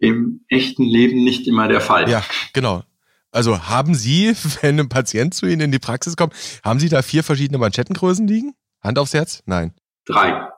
im 0.00 0.40
echten 0.48 0.82
Leben 0.82 1.22
nicht 1.22 1.46
immer 1.46 1.68
der 1.68 1.80
Fall. 1.80 2.10
Ja, 2.10 2.24
genau. 2.52 2.82
Also 3.30 3.68
haben 3.68 3.94
Sie, 3.94 4.34
wenn 4.62 4.80
ein 4.80 4.88
Patient 4.88 5.32
zu 5.32 5.46
Ihnen 5.46 5.60
in 5.60 5.70
die 5.70 5.78
Praxis 5.78 6.16
kommt, 6.16 6.34
haben 6.64 6.80
Sie 6.80 6.88
da 6.88 7.02
vier 7.02 7.22
verschiedene 7.22 7.58
Manschettengrößen 7.58 8.26
liegen? 8.26 8.52
Hand 8.82 8.98
aufs 8.98 9.14
Herz? 9.14 9.42
Nein. 9.46 9.74
Drei. 10.04 10.48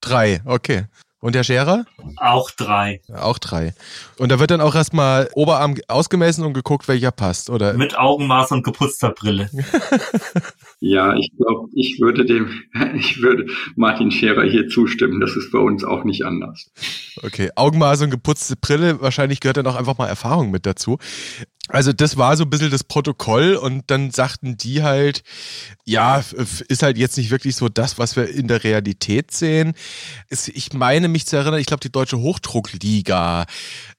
Drei, 0.00 0.40
okay. 0.44 0.86
Und 1.22 1.34
der 1.34 1.44
Scherer? 1.44 1.84
Auch 2.16 2.50
drei. 2.50 3.02
Auch 3.14 3.38
drei. 3.38 3.74
Und 4.16 4.32
da 4.32 4.40
wird 4.40 4.50
dann 4.50 4.62
auch 4.62 4.74
erstmal 4.74 5.28
Oberarm 5.34 5.76
ausgemessen 5.86 6.44
und 6.44 6.54
geguckt, 6.54 6.88
welcher 6.88 7.10
passt, 7.10 7.50
oder? 7.50 7.74
Mit 7.74 7.98
Augenmaß 7.98 8.52
und 8.52 8.64
geputzter 8.64 9.10
Brille. 9.10 9.50
ja, 10.80 11.14
ich 11.16 11.30
glaube, 11.36 11.68
ich 11.74 12.00
würde 12.00 12.24
dem, 12.24 12.62
ich 12.94 13.20
würde 13.20 13.46
Martin 13.76 14.10
Scherer 14.10 14.44
hier 14.44 14.68
zustimmen. 14.68 15.20
Das 15.20 15.36
ist 15.36 15.52
bei 15.52 15.58
uns 15.58 15.84
auch 15.84 16.04
nicht 16.04 16.24
anders. 16.24 16.70
Okay, 17.22 17.50
Augenmaß 17.54 18.00
und 18.00 18.10
geputzte 18.10 18.56
Brille, 18.56 19.02
wahrscheinlich 19.02 19.40
gehört 19.40 19.58
dann 19.58 19.66
auch 19.66 19.76
einfach 19.76 19.98
mal 19.98 20.08
Erfahrung 20.08 20.50
mit 20.50 20.64
dazu. 20.64 20.96
Also 21.72 21.92
das 21.92 22.16
war 22.16 22.36
so 22.36 22.44
ein 22.44 22.50
bisschen 22.50 22.70
das 22.70 22.82
Protokoll 22.82 23.54
und 23.54 23.90
dann 23.90 24.10
sagten 24.10 24.56
die 24.56 24.82
halt, 24.82 25.22
ja, 25.84 26.22
ist 26.68 26.82
halt 26.82 26.98
jetzt 26.98 27.16
nicht 27.16 27.30
wirklich 27.30 27.54
so 27.54 27.68
das, 27.68 27.98
was 27.98 28.16
wir 28.16 28.28
in 28.28 28.48
der 28.48 28.64
Realität 28.64 29.30
sehen. 29.30 29.74
Ich 30.28 30.72
meine 30.72 31.06
mich 31.08 31.26
zu 31.26 31.36
erinnern, 31.36 31.60
ich 31.60 31.66
glaube, 31.66 31.80
die 31.80 31.92
Deutsche 31.92 32.18
Hochdruckliga, 32.18 33.46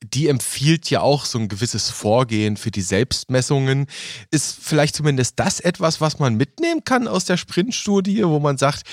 die 0.04 0.28
empfiehlt 0.28 0.90
ja 0.90 1.00
auch 1.00 1.24
so 1.24 1.40
ein 1.40 1.48
gewisses 1.48 1.90
Vorgehen 1.90 2.58
für 2.58 2.72
die 2.72 2.82
Selbstmessungen. 2.82 3.88
Ist 4.32 4.58
vielleicht 4.62 4.96
zumindest 4.96 5.40
das 5.40 5.62
etwas, 5.62 6.02
was 6.02 6.20
man 6.20 6.36
mitnehmen 6.36 6.84
kann 6.84 7.08
aus 7.08 7.24
der 7.24 7.38
Sprintstudie, 7.38 8.26
wo 8.26 8.40
man 8.40 8.58
sagt, 8.58 8.84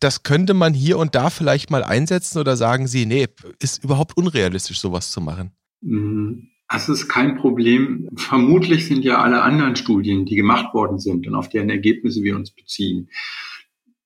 das 0.00 0.22
könnte 0.22 0.52
man 0.52 0.74
hier 0.74 0.98
und 0.98 1.14
da 1.14 1.30
vielleicht 1.30 1.70
mal 1.70 1.82
einsetzen 1.82 2.38
oder 2.38 2.56
sagen 2.56 2.86
Sie, 2.86 3.06
nee, 3.06 3.28
ist 3.60 3.82
überhaupt 3.82 4.16
unrealistisch, 4.16 4.78
sowas 4.78 5.10
zu 5.10 5.22
machen? 5.22 5.52
Mhm. 5.80 6.50
Das 6.70 6.88
ist 6.88 7.08
kein 7.08 7.36
Problem. 7.36 8.08
Vermutlich 8.14 8.86
sind 8.86 9.04
ja 9.04 9.18
alle 9.18 9.42
anderen 9.42 9.74
Studien, 9.74 10.24
die 10.24 10.36
gemacht 10.36 10.72
worden 10.72 11.00
sind 11.00 11.26
und 11.26 11.34
auf 11.34 11.48
deren 11.48 11.68
Ergebnisse 11.68 12.22
wir 12.22 12.36
uns 12.36 12.52
beziehen, 12.52 13.10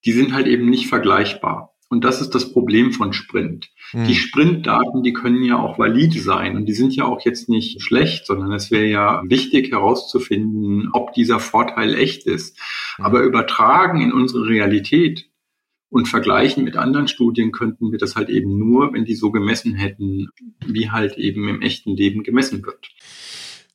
die 0.05 0.13
sind 0.13 0.33
halt 0.33 0.47
eben 0.47 0.71
nicht 0.71 0.87
vergleichbar. 0.87 1.75
Und 1.91 2.05
das 2.05 2.21
ist 2.23 2.35
das 2.35 2.53
Problem 2.53 2.93
von 2.93 3.13
Sprint. 3.13 3.71
Hm. 3.91 4.07
Die 4.07 4.15
Sprintdaten, 4.15 5.03
die 5.03 5.13
können 5.13 5.45
ja 5.45 5.59
auch 5.59 5.79
valide 5.79 6.19
sein 6.19 6.57
und 6.57 6.67
die 6.67 6.73
sind 6.73 6.97
ja 6.97 7.05
auch 7.05 7.21
jetzt 7.25 7.51
nicht 7.51 7.83
schlecht, 7.83 8.27
sondern 8.27 8.51
es 8.53 8.71
wäre 8.71 8.87
ja 8.87 9.23
wichtig 9.27 9.71
herauszufinden, 9.71 10.89
ob 10.93 11.13
dieser 11.13 11.41
Vorteil 11.41 11.95
echt 11.95 12.27
ist. 12.27 12.59
Hm. 12.97 13.05
Aber 13.05 13.23
übertragen 13.23 14.01
in 14.01 14.13
unsere 14.13 14.47
Realität 14.47 15.29
und 15.95 16.09
vergleichen 16.09 16.65
mit 16.65 16.77
anderen 16.77 17.07
Studien 17.07 17.53
könnten 17.53 17.93
wir 17.93 18.01
das 18.01 18.17
halt 18.17 18.29
eben 18.29 18.59
nur, 18.59 18.93
wenn 18.93 19.05
die 19.05 19.15
so 19.15 19.31
gemessen 19.31 19.77
hätten, 19.77 20.29
wie 20.67 20.91
halt 20.91 21.17
eben 21.19 21.49
im 21.49 21.63
echten 21.63 21.97
Leben 21.97 22.25
gemessen 22.25 22.65
wird. 22.67 22.89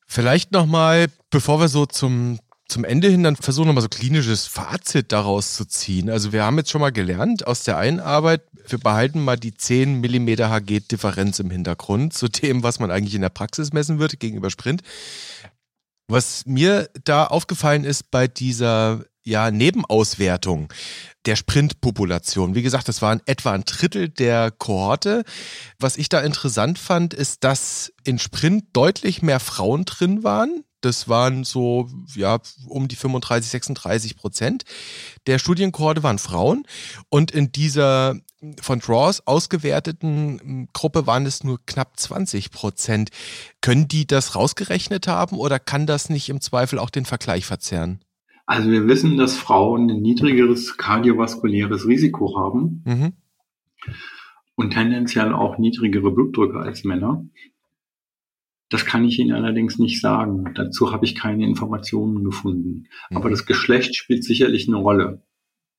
Vielleicht 0.06 0.52
nochmal, 0.52 1.06
bevor 1.30 1.62
wir 1.62 1.70
so 1.70 1.86
zum, 1.86 2.40
zum 2.68 2.84
Ende 2.84 3.08
hin 3.08 3.24
dann 3.24 3.38
versuchen, 3.38 3.68
nochmal 3.68 3.84
so 3.84 3.88
klinisches 3.88 4.48
Fazit 4.48 5.14
daraus 5.14 5.54
zu 5.54 5.64
ziehen. 5.64 6.10
Also 6.10 6.34
wir 6.34 6.44
haben 6.44 6.58
jetzt 6.58 6.72
schon 6.72 6.82
mal 6.82 6.92
gelernt 6.92 7.48
aus 7.48 7.64
der 7.64 7.78
einen 7.78 8.02
Arbeit, 8.02 8.42
wir 8.68 8.80
behalten 8.80 9.24
mal 9.24 9.38
die 9.38 9.54
10 9.54 10.02
mm 10.02 10.28
Hg-Differenz 10.28 11.40
im 11.40 11.50
Hintergrund 11.50 12.14
zu 12.14 12.28
dem, 12.28 12.64
was 12.64 12.82
man 12.82 12.92
eigentlich 12.92 13.16
in 13.16 13.22
der 13.22 13.30
Praxis 13.30 13.72
messen 13.72 13.98
würde 13.98 14.18
gegenüber 14.18 14.50
Sprint. 14.50 14.82
Was 16.10 16.46
mir 16.46 16.90
da 17.06 17.28
aufgefallen 17.28 17.86
ist 17.86 18.12
bei 18.12 18.28
dieser 18.28 19.06
ja, 19.24 19.52
Nebenauswertung 19.52 20.74
der 21.26 21.36
Sprintpopulation. 21.36 22.56
Wie 22.56 22.62
gesagt, 22.62 22.88
das 22.88 23.02
waren 23.02 23.22
etwa 23.26 23.52
ein 23.52 23.66
Drittel 23.66 24.10
der 24.10 24.52
Kohorte. 24.52 25.24
Was 25.80 25.98
ich 25.98 26.10
da 26.10 26.22
interessant 26.22 26.80
fand, 26.80 27.14
ist, 27.14 27.44
dass 27.44 27.92
in 28.04 28.20
Sprint 28.20 28.66
deutlich 28.74 29.22
mehr 29.22 29.40
Frauen 29.40 29.86
drin 29.86 30.24
waren. 30.24 30.64
Das 30.82 31.10
waren 31.10 31.44
so, 31.44 31.90
ja, 32.16 32.40
um 32.68 32.88
die 32.88 32.96
35, 32.96 33.52
36 33.52 34.16
Prozent 34.16 34.64
der 35.28 35.38
Studienkohorte 35.38 36.04
waren 36.04 36.20
Frauen. 36.20 36.66
Und 37.10 37.32
in 37.32 37.52
dieser 37.52 38.16
von 38.62 38.80
Draws 38.80 39.28
ausgewerteten 39.28 40.70
Gruppe 40.72 41.06
waren 41.06 41.26
es 41.26 41.44
nur 41.44 41.60
knapp 41.66 42.00
20 42.00 42.52
Prozent. 42.52 43.10
Können 43.62 43.90
die 43.90 44.08
das 44.08 44.36
rausgerechnet 44.36 45.08
haben 45.08 45.38
oder 45.38 45.60
kann 45.60 45.86
das 45.86 46.10
nicht 46.10 46.30
im 46.30 46.40
Zweifel 46.40 46.80
auch 46.80 46.90
den 46.90 47.06
Vergleich 47.06 47.46
verzerren? 47.46 48.00
Also 48.50 48.72
wir 48.72 48.88
wissen, 48.88 49.16
dass 49.16 49.38
Frauen 49.38 49.92
ein 49.92 50.02
niedrigeres 50.02 50.76
kardiovaskuläres 50.76 51.88
Risiko 51.88 52.36
haben 52.36 52.82
mhm. 52.84 53.14
und 54.56 54.72
tendenziell 54.72 55.34
auch 55.34 55.60
niedrigere 55.60 56.10
Blutdrücke 56.10 56.58
als 56.58 56.84
Männer. 56.84 57.24
Das 58.70 58.88
kann 58.88 59.06
ich 59.06 59.20
Ihnen 59.20 59.34
allerdings 59.34 59.78
nicht 59.78 60.02
sagen. 60.02 60.52
Dazu 60.56 60.92
habe 60.92 61.06
ich 61.06 61.14
keine 61.14 61.46
Informationen 61.46 62.24
gefunden. 62.24 62.88
Mhm. 63.12 63.18
Aber 63.18 63.30
das 63.30 63.46
Geschlecht 63.46 63.96
spielt 63.96 64.24
sicherlich 64.24 64.68
eine 64.68 64.78
Rolle. 64.78 65.22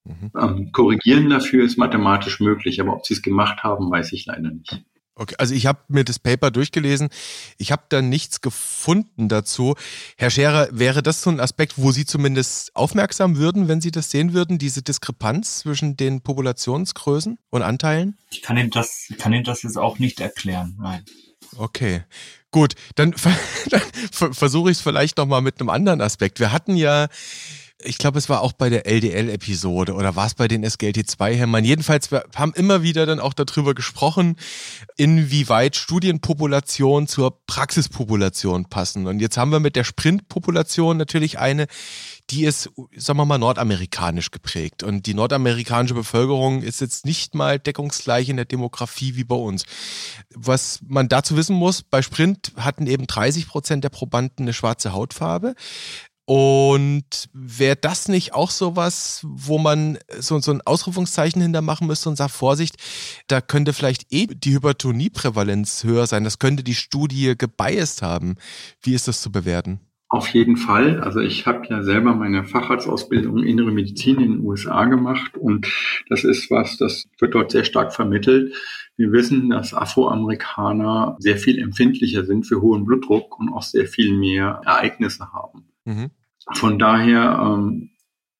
Mhm. 0.04 0.30
Ähm, 0.40 0.70
korrigieren 0.70 1.28
dafür 1.28 1.64
ist 1.64 1.76
mathematisch 1.76 2.38
möglich, 2.38 2.80
aber 2.80 2.92
ob 2.92 3.04
Sie 3.04 3.14
es 3.14 3.22
gemacht 3.22 3.64
haben, 3.64 3.90
weiß 3.90 4.12
ich 4.12 4.26
leider 4.26 4.48
nicht. 4.48 4.84
Okay, 5.20 5.34
also 5.36 5.54
ich 5.54 5.66
habe 5.66 5.80
mir 5.88 6.02
das 6.02 6.18
Paper 6.18 6.50
durchgelesen. 6.50 7.10
Ich 7.58 7.72
habe 7.72 7.82
da 7.90 8.00
nichts 8.00 8.40
gefunden 8.40 9.28
dazu. 9.28 9.74
Herr 10.16 10.30
Scherer, 10.30 10.68
wäre 10.72 11.02
das 11.02 11.20
so 11.20 11.28
ein 11.28 11.40
Aspekt, 11.40 11.74
wo 11.76 11.92
Sie 11.92 12.06
zumindest 12.06 12.74
aufmerksam 12.74 13.36
würden, 13.36 13.68
wenn 13.68 13.82
Sie 13.82 13.90
das 13.90 14.10
sehen 14.10 14.32
würden, 14.32 14.56
diese 14.56 14.80
Diskrepanz 14.80 15.58
zwischen 15.58 15.98
den 15.98 16.22
Populationsgrößen 16.22 17.38
und 17.50 17.62
Anteilen? 17.62 18.16
Ich 18.30 18.40
kann 18.40 18.56
Ihnen 18.56 18.70
das, 18.70 19.12
kann 19.18 19.34
Ihnen 19.34 19.44
das 19.44 19.62
jetzt 19.62 19.76
auch 19.76 19.98
nicht 19.98 20.20
erklären, 20.20 20.78
nein. 20.80 21.04
Okay, 21.54 22.04
gut, 22.50 22.72
dann, 22.94 23.14
dann 23.68 23.82
versuche 24.32 24.70
ich 24.70 24.78
es 24.78 24.82
vielleicht 24.82 25.18
nochmal 25.18 25.42
mit 25.42 25.60
einem 25.60 25.68
anderen 25.68 26.00
Aspekt. 26.00 26.40
Wir 26.40 26.50
hatten 26.50 26.76
ja 26.76 27.08
ich 27.82 27.98
glaube, 27.98 28.18
es 28.18 28.28
war 28.28 28.42
auch 28.42 28.52
bei 28.52 28.68
der 28.68 28.86
LDL-Episode 28.86 29.94
oder 29.94 30.16
war 30.16 30.26
es 30.26 30.34
bei 30.34 30.48
den 30.48 30.64
SGLT2-Hämmern. 30.64 31.64
Jedenfalls, 31.64 32.10
wir 32.10 32.24
haben 32.34 32.52
immer 32.54 32.82
wieder 32.82 33.06
dann 33.06 33.20
auch 33.20 33.34
darüber 33.34 33.74
gesprochen, 33.74 34.36
inwieweit 34.96 35.76
Studienpopulation 35.76 37.06
zur 37.06 37.44
Praxispopulation 37.46 38.66
passen. 38.66 39.06
Und 39.06 39.20
jetzt 39.20 39.36
haben 39.36 39.52
wir 39.52 39.60
mit 39.60 39.76
der 39.76 39.84
Sprintpopulation 39.84 40.96
natürlich 40.96 41.38
eine, 41.38 41.66
die 42.30 42.44
ist, 42.44 42.70
sagen 42.96 43.18
wir 43.18 43.24
mal, 43.24 43.38
nordamerikanisch 43.38 44.30
geprägt. 44.30 44.82
Und 44.82 45.06
die 45.06 45.14
nordamerikanische 45.14 45.94
Bevölkerung 45.94 46.62
ist 46.62 46.80
jetzt 46.80 47.04
nicht 47.04 47.34
mal 47.34 47.58
deckungsgleich 47.58 48.28
in 48.28 48.36
der 48.36 48.44
Demografie 48.44 49.16
wie 49.16 49.24
bei 49.24 49.36
uns. 49.36 49.64
Was 50.34 50.80
man 50.86 51.08
dazu 51.08 51.36
wissen 51.36 51.56
muss, 51.56 51.82
bei 51.82 52.02
Sprint 52.02 52.52
hatten 52.56 52.86
eben 52.86 53.06
30 53.06 53.48
Prozent 53.48 53.84
der 53.84 53.88
Probanden 53.88 54.44
eine 54.44 54.52
schwarze 54.52 54.92
Hautfarbe. 54.92 55.54
Und 56.32 57.28
wäre 57.32 57.74
das 57.74 58.06
nicht 58.06 58.34
auch 58.34 58.52
sowas, 58.52 59.26
wo 59.28 59.58
man 59.58 59.98
so, 60.20 60.38
so 60.38 60.52
ein 60.52 60.60
Ausrufungszeichen 60.64 61.42
hintermachen 61.42 61.88
müsste 61.88 62.08
und 62.08 62.14
sagt, 62.14 62.30
Vorsicht, 62.30 62.76
da 63.26 63.40
könnte 63.40 63.72
vielleicht 63.72 64.12
eh 64.12 64.28
die 64.28 64.54
Hypertonieprävalenz 64.54 65.82
höher 65.82 66.06
sein. 66.06 66.22
Das 66.22 66.38
könnte 66.38 66.62
die 66.62 66.76
Studie 66.76 67.34
gebiased 67.36 68.02
haben. 68.02 68.36
Wie 68.80 68.94
ist 68.94 69.08
das 69.08 69.22
zu 69.22 69.32
bewerten? 69.32 69.80
Auf 70.08 70.28
jeden 70.28 70.56
Fall. 70.56 71.00
Also 71.00 71.18
ich 71.18 71.48
habe 71.48 71.66
ja 71.68 71.82
selber 71.82 72.14
meine 72.14 72.44
Facharztausbildung 72.44 73.42
Innere 73.42 73.72
Medizin 73.72 74.20
in 74.20 74.34
den 74.34 74.46
USA 74.46 74.84
gemacht 74.84 75.36
und 75.36 75.66
das 76.08 76.22
ist 76.22 76.48
was, 76.48 76.76
das 76.76 77.08
wird 77.18 77.34
dort 77.34 77.50
sehr 77.50 77.64
stark 77.64 77.92
vermittelt. 77.92 78.54
Wir 78.96 79.10
wissen, 79.10 79.50
dass 79.50 79.74
Afroamerikaner 79.74 81.16
sehr 81.18 81.38
viel 81.38 81.58
empfindlicher 81.58 82.24
sind 82.24 82.46
für 82.46 82.60
hohen 82.60 82.84
Blutdruck 82.84 83.36
und 83.40 83.52
auch 83.52 83.64
sehr 83.64 83.88
viel 83.88 84.16
mehr 84.16 84.60
Ereignisse 84.64 85.32
haben. 85.32 85.64
Mhm. 85.84 86.10
Von 86.54 86.78
daher 86.78 87.40
ähm, 87.42 87.90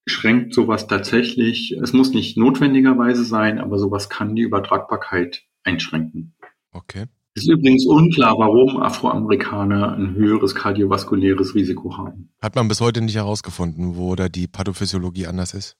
schränkt 0.07 0.55
sowas 0.55 0.87
tatsächlich, 0.87 1.77
es 1.83 1.93
muss 1.93 2.13
nicht 2.13 2.37
notwendigerweise 2.37 3.25
sein, 3.25 3.59
aber 3.59 3.79
sowas 3.79 4.09
kann 4.09 4.35
die 4.35 4.43
Übertragbarkeit 4.43 5.45
einschränken. 5.63 6.35
Okay. 6.73 7.07
Es 7.35 7.45
ist 7.45 7.49
übrigens 7.49 7.87
unklar, 7.87 8.35
warum 8.39 8.83
Afroamerikaner 8.83 9.97
ein 9.97 10.15
höheres 10.15 10.55
kardiovaskuläres 10.55 11.55
Risiko 11.55 11.97
haben. 11.97 12.31
Hat 12.43 12.57
man 12.57 12.67
bis 12.67 12.81
heute 12.81 13.01
nicht 13.01 13.15
herausgefunden, 13.15 13.97
wo 13.97 14.17
da 14.17 14.29
die 14.29 14.49
Pathophysiologie 14.49 15.27
anders 15.27 15.55
ist? 15.55 15.77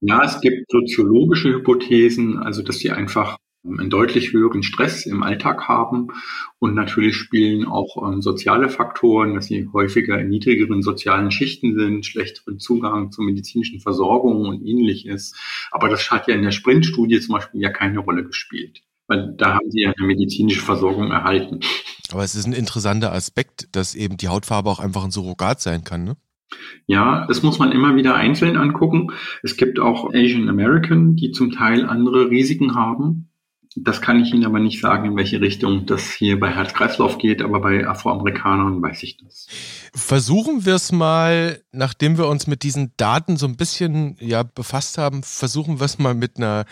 Ja, 0.00 0.22
es 0.24 0.40
gibt 0.40 0.70
soziologische 0.70 1.54
Hypothesen, 1.54 2.38
also 2.38 2.62
dass 2.62 2.78
sie 2.78 2.90
einfach 2.90 3.38
einen 3.66 3.90
deutlich 3.90 4.32
höheren 4.32 4.62
Stress 4.62 5.06
im 5.06 5.22
Alltag 5.22 5.68
haben. 5.68 6.08
Und 6.58 6.74
natürlich 6.74 7.16
spielen 7.16 7.64
auch 7.66 7.96
ähm, 8.06 8.22
soziale 8.22 8.68
Faktoren, 8.68 9.34
dass 9.34 9.46
sie 9.46 9.68
häufiger 9.72 10.20
in 10.20 10.28
niedrigeren 10.28 10.82
sozialen 10.82 11.30
Schichten 11.30 11.78
sind, 11.78 12.04
schlechteren 12.04 12.58
Zugang 12.58 13.10
zur 13.10 13.24
medizinischen 13.24 13.80
Versorgung 13.80 14.46
und 14.46 14.64
ähnliches. 14.64 15.34
Aber 15.70 15.88
das 15.88 16.10
hat 16.10 16.28
ja 16.28 16.34
in 16.34 16.42
der 16.42 16.50
Sprintstudie 16.50 17.20
zum 17.20 17.34
Beispiel 17.34 17.60
ja 17.60 17.70
keine 17.70 18.00
Rolle 18.00 18.24
gespielt. 18.24 18.82
Weil 19.06 19.34
da 19.36 19.54
haben 19.54 19.70
sie 19.70 19.82
ja 19.82 19.92
eine 19.96 20.06
medizinische 20.06 20.62
Versorgung 20.62 21.10
erhalten. 21.10 21.60
Aber 22.12 22.24
es 22.24 22.34
ist 22.34 22.46
ein 22.46 22.52
interessanter 22.52 23.12
Aspekt, 23.12 23.68
dass 23.72 23.94
eben 23.94 24.16
die 24.16 24.28
Hautfarbe 24.28 24.70
auch 24.70 24.78
einfach 24.78 25.04
ein 25.04 25.10
Surrogat 25.10 25.60
sein 25.60 25.84
kann, 25.84 26.04
ne? 26.04 26.16
Ja, 26.86 27.26
das 27.26 27.42
muss 27.42 27.58
man 27.58 27.72
immer 27.72 27.96
wieder 27.96 28.14
einzeln 28.14 28.56
angucken. 28.56 29.10
Es 29.42 29.56
gibt 29.56 29.80
auch 29.80 30.12
Asian 30.14 30.48
American, 30.48 31.16
die 31.16 31.32
zum 31.32 31.50
Teil 31.50 31.84
andere 31.84 32.30
Risiken 32.30 32.74
haben. 32.76 33.28
Das 33.76 34.00
kann 34.00 34.22
ich 34.22 34.32
Ihnen 34.32 34.46
aber 34.46 34.60
nicht 34.60 34.80
sagen, 34.80 35.04
in 35.04 35.16
welche 35.16 35.40
Richtung 35.40 35.84
das 35.84 36.12
hier 36.12 36.38
bei 36.38 36.48
Herz-Kreislauf 36.48 37.18
geht, 37.18 37.42
aber 37.42 37.60
bei 37.60 37.84
Afroamerikanern 37.84 38.80
weiß 38.80 39.02
ich 39.02 39.16
das. 39.16 39.48
Versuchen 39.92 40.64
wir 40.64 40.76
es 40.76 40.92
mal, 40.92 41.60
nachdem 41.72 42.16
wir 42.16 42.28
uns 42.28 42.46
mit 42.46 42.62
diesen 42.62 42.92
Daten 42.96 43.36
so 43.36 43.46
ein 43.46 43.56
bisschen 43.56 44.16
ja, 44.20 44.44
befasst 44.44 44.96
haben, 44.96 45.24
versuchen 45.24 45.80
wir 45.80 45.86
es 45.86 45.98
mal 45.98 46.14
mit 46.14 46.36
einer, 46.36 46.66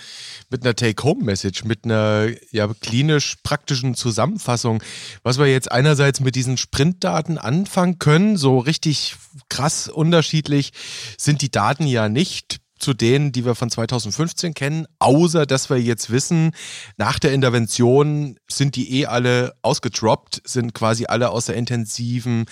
mit 0.48 0.64
einer 0.64 0.76
Take-Home-Message, 0.76 1.64
mit 1.64 1.84
einer 1.84 2.28
ja, 2.52 2.68
klinisch-praktischen 2.68 3.96
Zusammenfassung, 3.96 4.80
was 5.24 5.40
wir 5.40 5.46
jetzt 5.46 5.72
einerseits 5.72 6.20
mit 6.20 6.36
diesen 6.36 6.56
Sprintdaten 6.56 7.36
anfangen 7.36 7.98
können. 7.98 8.36
So 8.36 8.58
richtig 8.58 9.16
krass 9.48 9.88
unterschiedlich 9.88 10.72
sind 11.18 11.42
die 11.42 11.50
Daten 11.50 11.86
ja 11.86 12.08
nicht 12.08 12.61
zu 12.82 12.94
denen, 12.94 13.32
die 13.32 13.44
wir 13.44 13.54
von 13.54 13.70
2015 13.70 14.54
kennen, 14.54 14.86
außer 14.98 15.46
dass 15.46 15.70
wir 15.70 15.80
jetzt 15.80 16.10
wissen, 16.10 16.52
nach 16.96 17.18
der 17.18 17.32
Intervention 17.32 18.36
sind 18.50 18.76
die 18.76 19.00
eh 19.00 19.06
alle 19.06 19.54
ausgedroppt, 19.62 20.42
sind 20.44 20.74
quasi 20.74 21.06
alle 21.06 21.30
aus 21.30 21.46
der 21.46 21.56
intensiven 21.56 22.46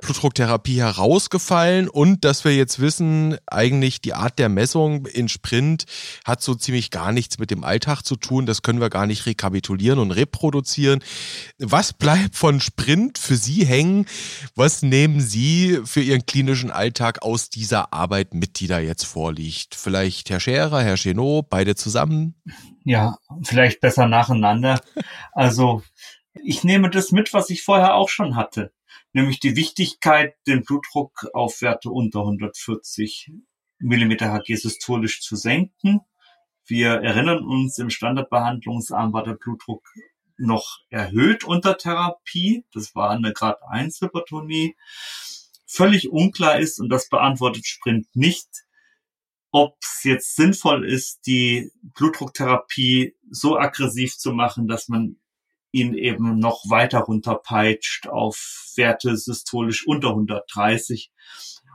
Blutdrucktherapie 0.00 0.80
herausgefallen 0.80 1.88
und 1.88 2.24
dass 2.24 2.44
wir 2.44 2.54
jetzt 2.54 2.80
wissen, 2.80 3.36
eigentlich 3.46 4.00
die 4.00 4.14
Art 4.14 4.38
der 4.38 4.48
Messung 4.48 5.06
in 5.06 5.28
Sprint 5.28 5.84
hat 6.24 6.42
so 6.42 6.54
ziemlich 6.54 6.90
gar 6.90 7.12
nichts 7.12 7.38
mit 7.38 7.50
dem 7.50 7.64
Alltag 7.64 8.02
zu 8.02 8.16
tun. 8.16 8.46
Das 8.46 8.62
können 8.62 8.80
wir 8.80 8.90
gar 8.90 9.06
nicht 9.06 9.26
rekapitulieren 9.26 9.98
und 9.98 10.12
reproduzieren. 10.12 11.02
Was 11.58 11.92
bleibt 11.92 12.36
von 12.36 12.60
Sprint 12.60 13.18
für 13.18 13.36
Sie 13.36 13.64
hängen? 13.64 14.06
Was 14.54 14.82
nehmen 14.82 15.20
Sie 15.20 15.80
für 15.84 16.00
Ihren 16.00 16.26
klinischen 16.26 16.70
Alltag 16.70 17.22
aus 17.22 17.50
dieser 17.50 17.92
Arbeit 17.92 18.34
mit, 18.34 18.60
die 18.60 18.66
da 18.66 18.78
jetzt 18.78 19.04
vorliegt? 19.04 19.67
Vielleicht 19.74 20.30
Herr 20.30 20.40
Scherer, 20.40 20.82
Herr 20.82 20.96
Chenot, 20.96 21.48
beide 21.48 21.74
zusammen? 21.74 22.34
Ja, 22.84 23.18
vielleicht 23.42 23.80
besser 23.80 24.06
nacheinander. 24.06 24.80
Also 25.32 25.82
ich 26.34 26.64
nehme 26.64 26.90
das 26.90 27.12
mit, 27.12 27.32
was 27.32 27.50
ich 27.50 27.62
vorher 27.62 27.94
auch 27.94 28.08
schon 28.08 28.36
hatte 28.36 28.72
nämlich 29.12 29.40
die 29.40 29.56
Wichtigkeit, 29.56 30.34
den 30.46 30.62
Blutdruck 30.62 31.26
auf 31.32 31.62
Werte 31.62 31.90
unter 31.90 32.20
140 32.20 33.32
Millimeter 33.78 34.32
Hg 34.32 34.56
systolisch 34.56 35.20
zu 35.22 35.36
senken. 35.36 36.00
Wir 36.66 37.02
erinnern 37.02 37.42
uns, 37.42 37.78
im 37.78 37.90
Standardbehandlungsarm 37.90 39.12
war 39.12 39.24
der 39.24 39.34
Blutdruck 39.34 39.86
noch 40.36 40.78
erhöht 40.90 41.44
unter 41.44 41.76
Therapie. 41.76 42.64
Das 42.72 42.94
war 42.94 43.10
eine 43.10 43.32
Grad 43.32 43.58
1 43.68 44.00
Hypertonie. 44.00 44.76
Völlig 45.66 46.10
unklar 46.10 46.58
ist, 46.58 46.80
und 46.80 46.88
das 46.88 47.08
beantwortet 47.08 47.66
Sprint 47.66 48.06
nicht, 48.14 48.48
ob 49.58 49.76
es 49.82 50.04
jetzt 50.04 50.36
sinnvoll 50.36 50.88
ist, 50.88 51.26
die 51.26 51.72
Blutdrucktherapie 51.82 53.16
so 53.28 53.58
aggressiv 53.58 54.16
zu 54.16 54.32
machen, 54.32 54.68
dass 54.68 54.88
man 54.88 55.16
ihn 55.72 55.94
eben 55.94 56.38
noch 56.38 56.62
weiter 56.68 57.00
runterpeitscht 57.00 58.06
auf 58.06 58.70
Werte 58.76 59.16
systolisch 59.16 59.84
unter 59.84 60.10
130. 60.10 61.10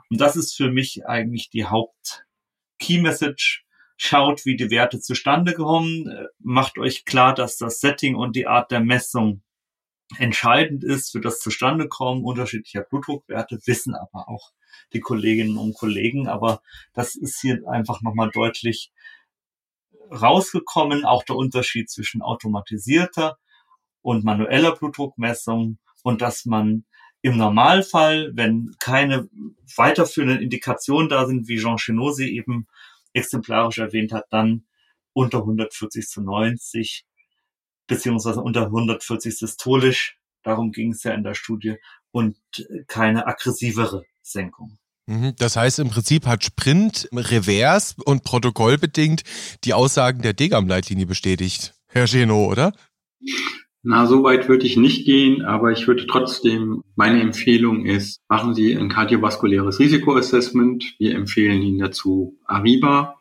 Und 0.10 0.22
das 0.22 0.38
ist 0.38 0.56
für 0.56 0.72
mich 0.72 1.06
eigentlich 1.06 1.50
die 1.50 1.66
Haupt-Key-Message. 1.66 3.66
Schaut, 3.98 4.46
wie 4.46 4.56
die 4.56 4.72
Werte 4.72 5.02
zustande 5.02 5.54
kommen. 5.54 6.10
Macht 6.40 6.78
euch 6.78 7.04
klar, 7.04 7.36
dass 7.36 7.58
das 7.58 7.82
Setting 7.82 8.16
und 8.16 8.38
die 8.38 8.48
Art 8.48 8.72
der 8.72 8.80
Messung 8.80 9.44
entscheidend 10.18 10.84
ist 10.84 11.12
für 11.12 11.22
das 11.22 11.40
Zustandekommen 11.40 12.24
unterschiedlicher 12.24 12.82
Blutdruckwerte, 12.82 13.60
wissen 13.66 13.96
aber 13.96 14.30
auch 14.30 14.52
die 14.94 15.00
Kolleginnen 15.00 15.58
und 15.58 15.76
Kollegen. 15.76 16.28
Aber 16.28 16.62
das 16.94 17.16
ist 17.16 17.40
hier 17.42 17.62
einfach 17.68 18.02
nochmal 18.02 18.30
deutlich 18.32 18.92
rausgekommen. 20.12 21.06
Auch 21.06 21.24
der 21.24 21.36
Unterschied 21.36 21.90
zwischen 21.90 22.22
automatisierter 22.22 23.38
und 24.02 24.24
manueller 24.24 24.76
Blutdruckmessung 24.76 25.80
und 26.04 26.22
dass 26.22 26.46
man 26.46 26.86
im 27.22 27.38
Normalfall, 27.38 28.32
wenn 28.36 28.76
keine 28.80 29.30
weiterführenden 29.78 30.42
Indikationen 30.42 31.08
da 31.08 31.26
sind, 31.26 31.48
wie 31.48 31.58
Jean 31.58 31.78
Chenot 31.78 32.18
sie 32.18 32.36
eben 32.36 32.68
exemplarisch 33.14 33.78
erwähnt 33.78 34.12
hat, 34.12 34.26
dann 34.30 34.66
unter 35.14 35.40
140 35.40 36.06
zu 36.06 36.22
90 36.22 37.06
beziehungsweise 37.88 38.42
unter 38.42 38.66
140 38.66 39.38
systolisch, 39.38 40.18
darum 40.44 40.72
ging 40.72 40.92
es 40.92 41.04
ja 41.04 41.14
in 41.14 41.24
der 41.24 41.34
Studie, 41.34 41.76
und 42.12 42.38
keine 42.88 43.28
aggressivere 43.28 44.04
Senkung. 44.22 44.78
Mhm, 45.08 45.34
das 45.38 45.58
heißt, 45.58 45.80
im 45.80 45.90
Prinzip 45.90 46.26
hat 46.26 46.44
Sprint 46.44 47.10
revers 47.12 47.96
und 48.06 48.24
protokollbedingt 48.24 49.24
die 49.64 49.74
Aussagen 49.74 50.22
der 50.22 50.34
Degam-Leitlinie 50.34 51.06
bestätigt. 51.06 51.74
Herr 51.88 52.06
Genot, 52.06 52.52
oder? 52.52 52.74
Na, 53.82 54.08
so 54.08 54.24
weit 54.24 54.48
würde 54.48 54.66
ich 54.66 54.78
nicht 54.78 55.06
gehen, 55.06 55.42
aber 55.42 55.72
ich 55.72 55.88
würde 55.88 56.08
trotzdem, 56.08 56.84
meine 56.96 57.20
Empfehlung 57.20 57.86
ist, 57.86 58.22
machen 58.30 58.56
Sie 58.56 58.74
ein 58.78 58.88
kardiovaskuläres 58.88 59.80
Risikoassessment. 59.80 60.96
Wir 61.00 61.16
empfehlen 61.16 61.62
Ihnen 61.62 61.80
dazu 61.80 62.40
Ariba 62.46 63.20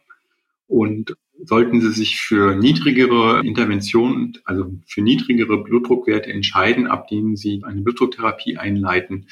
und 0.69 1.17
sollten 1.45 1.81
Sie 1.81 1.91
sich 1.91 2.21
für 2.21 2.55
niedrigere 2.55 3.41
Interventionen, 3.45 4.39
also 4.45 4.73
für 4.87 5.03
niedrigere 5.03 5.63
Blutdruckwerte 5.63 6.33
entscheiden, 6.33 6.87
ab 6.87 7.09
denen 7.09 7.37
Sie 7.37 7.63
eine 7.65 7.83
Blutdrucktherapie 7.83 8.59
einleiten, 8.59 9.27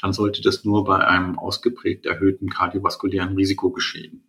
dann 0.00 0.12
sollte 0.12 0.42
das 0.42 0.64
nur 0.64 0.84
bei 0.84 0.98
einem 1.06 1.38
ausgeprägt 1.38 2.06
erhöhten 2.06 2.48
kardiovaskulären 2.48 3.36
Risiko 3.36 3.70
geschehen. 3.70 4.24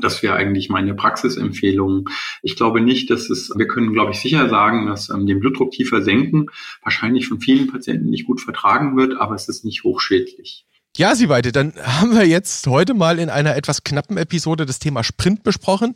Das 0.00 0.22
wäre 0.22 0.34
eigentlich 0.34 0.68
meine 0.68 0.94
Praxisempfehlung. 0.94 2.08
Ich 2.42 2.56
glaube 2.56 2.80
nicht, 2.80 3.10
dass 3.10 3.30
es, 3.30 3.52
wir 3.56 3.66
können, 3.66 3.92
glaube 3.92 4.12
ich, 4.12 4.20
sicher 4.20 4.48
sagen, 4.48 4.86
dass 4.86 5.08
ähm, 5.10 5.26
den 5.26 5.40
Blutdruck 5.40 5.72
tiefer 5.72 6.02
senken 6.02 6.46
wahrscheinlich 6.82 7.26
von 7.26 7.40
vielen 7.40 7.66
Patienten 7.66 8.10
nicht 8.10 8.26
gut 8.26 8.40
vertragen 8.40 8.96
wird, 8.96 9.16
aber 9.16 9.34
es 9.34 9.48
ist 9.48 9.64
nicht 9.64 9.82
hochschädlich. 9.82 10.66
Ja, 10.98 11.14
Sie 11.14 11.28
beide, 11.28 11.52
dann 11.52 11.74
haben 11.76 12.10
wir 12.10 12.26
jetzt 12.26 12.66
heute 12.66 12.92
mal 12.92 13.20
in 13.20 13.30
einer 13.30 13.54
etwas 13.54 13.84
knappen 13.84 14.16
Episode 14.16 14.66
das 14.66 14.80
Thema 14.80 15.04
Sprint 15.04 15.44
besprochen 15.44 15.94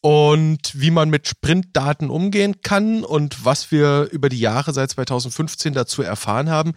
und 0.00 0.72
wie 0.74 0.90
man 0.90 1.08
mit 1.08 1.28
Sprintdaten 1.28 2.10
umgehen 2.10 2.56
kann 2.60 3.04
und 3.04 3.44
was 3.44 3.70
wir 3.70 4.08
über 4.10 4.28
die 4.28 4.40
Jahre 4.40 4.72
seit 4.72 4.90
2015 4.90 5.72
dazu 5.72 6.02
erfahren 6.02 6.50
haben, 6.50 6.72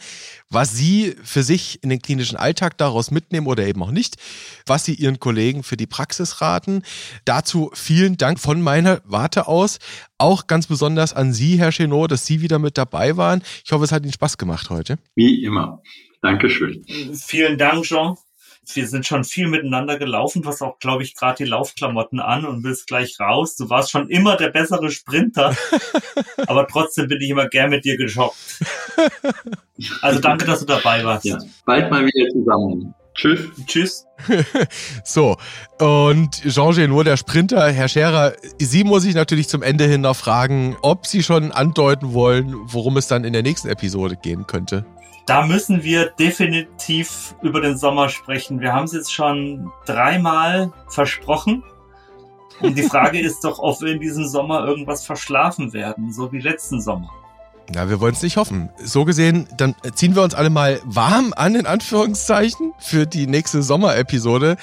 was 0.52 0.76
Sie 0.76 1.16
für 1.24 1.42
sich 1.42 1.82
in 1.82 1.90
den 1.90 2.00
klinischen 2.00 2.38
Alltag 2.38 2.78
daraus 2.78 3.10
mitnehmen 3.10 3.48
oder 3.48 3.66
eben 3.66 3.82
auch 3.82 3.90
nicht, 3.90 4.18
was 4.68 4.86
Sie 4.86 4.94
Ihren 4.94 5.20
Kollegen 5.20 5.64
für 5.64 5.76
die 5.76 5.88
Praxis 5.88 6.42
raten. 6.42 6.84
Dazu 7.26 7.72
vielen 7.74 8.18
Dank 8.18 8.40
von 8.40 8.62
meiner 8.62 9.02
Warte 9.04 9.48
aus, 9.48 9.80
auch 10.20 10.46
ganz 10.46 10.68
besonders 10.68 11.16
an 11.16 11.34
Sie, 11.34 11.58
Herr 11.58 11.72
Chenot, 11.72 12.12
dass 12.12 12.28
Sie 12.28 12.42
wieder 12.42 12.60
mit 12.60 12.78
dabei 12.78 13.18
waren. 13.18 13.42
Ich 13.66 13.72
hoffe, 13.72 13.84
es 13.84 13.92
hat 13.92 14.04
Ihnen 14.04 14.14
Spaß 14.14 14.38
gemacht 14.38 14.70
heute. 14.70 15.00
Wie 15.16 15.44
immer. 15.44 15.82
Dankeschön. 16.24 16.86
Vielen 17.14 17.58
Dank, 17.58 17.84
Jean. 17.84 18.16
Wir 18.74 18.88
sind 18.88 19.06
schon 19.06 19.26
viel 19.26 19.50
miteinander 19.50 20.00
gelaufen. 20.00 20.42
Du 20.42 20.48
hast 20.48 20.62
auch, 20.62 20.80
glaube 20.80 21.04
ich, 21.04 21.16
gerade 21.16 21.44
die 21.44 21.50
Laufklamotten 21.50 22.22
an 22.22 22.46
und 22.46 22.62
bist 22.62 22.88
gleich 22.88 23.20
raus. 23.20 23.58
Du 23.58 23.70
warst 23.70 23.92
schon 23.92 24.08
immer 24.08 24.38
der 24.38 24.48
bessere 24.48 24.90
Sprinter. 24.90 25.54
aber 26.48 26.66
trotzdem 26.68 27.10
bin 27.10 27.20
ich 27.20 27.30
immer 27.30 27.50
gern 27.50 27.72
mit 27.72 27.84
dir 27.84 27.98
geschockt. 27.98 28.38
Also 30.02 30.22
danke, 30.22 30.46
dass 30.46 30.62
du 30.62 30.66
dabei 30.66 31.04
warst. 31.04 31.26
Ja, 31.26 31.38
bald 31.66 31.92
mal 31.92 32.06
wieder 32.06 32.32
zusammen. 32.32 32.96
Tschüss. 33.16 33.42
Tschüss. 33.68 34.06
so, 35.04 35.36
und 35.80 36.42
Jean 36.50 36.74
Genot, 36.74 37.06
der 37.06 37.18
Sprinter, 37.18 37.70
Herr 37.70 37.90
Scherer, 37.90 38.34
Sie 38.60 38.86
muss 38.86 39.04
ich 39.04 39.14
natürlich 39.14 39.50
zum 39.50 39.62
Ende 39.62 39.84
hin 39.86 40.02
noch 40.02 40.16
fragen, 40.16 40.78
ob 40.82 41.06
Sie 41.06 41.22
schon 41.22 41.52
andeuten 41.52 42.14
wollen, 42.14 42.56
worum 42.64 42.96
es 42.96 43.08
dann 43.08 43.26
in 43.26 43.34
der 43.34 43.44
nächsten 43.44 43.68
Episode 43.68 44.16
gehen 44.16 44.48
könnte. 44.48 44.86
Da 45.26 45.46
müssen 45.46 45.84
wir 45.84 46.10
definitiv 46.10 47.36
über 47.42 47.62
den 47.62 47.78
Sommer 47.78 48.10
sprechen. 48.10 48.60
Wir 48.60 48.74
haben 48.74 48.86
es 48.86 48.94
jetzt 48.94 49.14
schon 49.14 49.72
dreimal 49.86 50.74
versprochen. 50.90 51.64
Und 52.60 52.78
die 52.78 52.84
Frage 52.84 53.20
ist 53.22 53.44
doch, 53.44 53.60
ob 53.60 53.82
wir 53.82 53.94
in 53.94 54.00
diesem 54.00 54.28
Sommer 54.28 54.66
irgendwas 54.66 55.06
verschlafen 55.06 55.74
werden, 55.74 56.12
so 56.12 56.32
wie 56.32 56.40
letzten 56.40 56.82
Sommer. 56.82 57.10
Ja, 57.74 57.90
wir 57.90 58.02
wollen 58.02 58.14
es 58.14 58.22
nicht 58.22 58.36
hoffen. 58.36 58.70
So 58.84 59.06
gesehen, 59.06 59.48
dann 59.56 59.74
ziehen 59.96 60.16
wir 60.16 60.22
uns 60.22 60.36
alle 60.36 60.50
mal 60.50 60.82
warm 60.84 61.34
an, 61.36 61.56
in 61.56 61.66
Anführungszeichen, 61.66 62.74
für 62.78 63.08
die 63.08 63.26
nächste 63.26 63.64
Sommerepisode. 63.64 64.58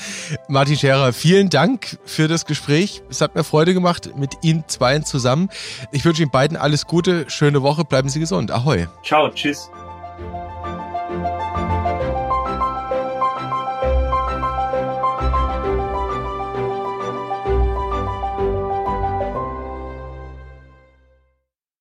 Martin 0.48 0.76
Scherer, 0.76 1.14
vielen 1.14 1.48
Dank 1.48 1.98
für 2.04 2.28
das 2.28 2.44
Gespräch. 2.44 3.02
Es 3.08 3.22
hat 3.22 3.34
mir 3.34 3.42
Freude 3.42 3.72
gemacht 3.72 4.16
mit 4.16 4.34
Ihnen 4.42 4.64
zweien 4.66 5.04
zusammen. 5.04 5.48
Ich 5.92 6.04
wünsche 6.04 6.22
Ihnen 6.22 6.30
beiden 6.30 6.58
alles 6.58 6.86
Gute, 6.86 7.24
schöne 7.28 7.62
Woche, 7.62 7.84
bleiben 7.84 8.10
Sie 8.10 8.20
gesund. 8.20 8.50
Ahoi. 8.50 8.86
Ciao, 9.02 9.30
tschüss. 9.30 9.70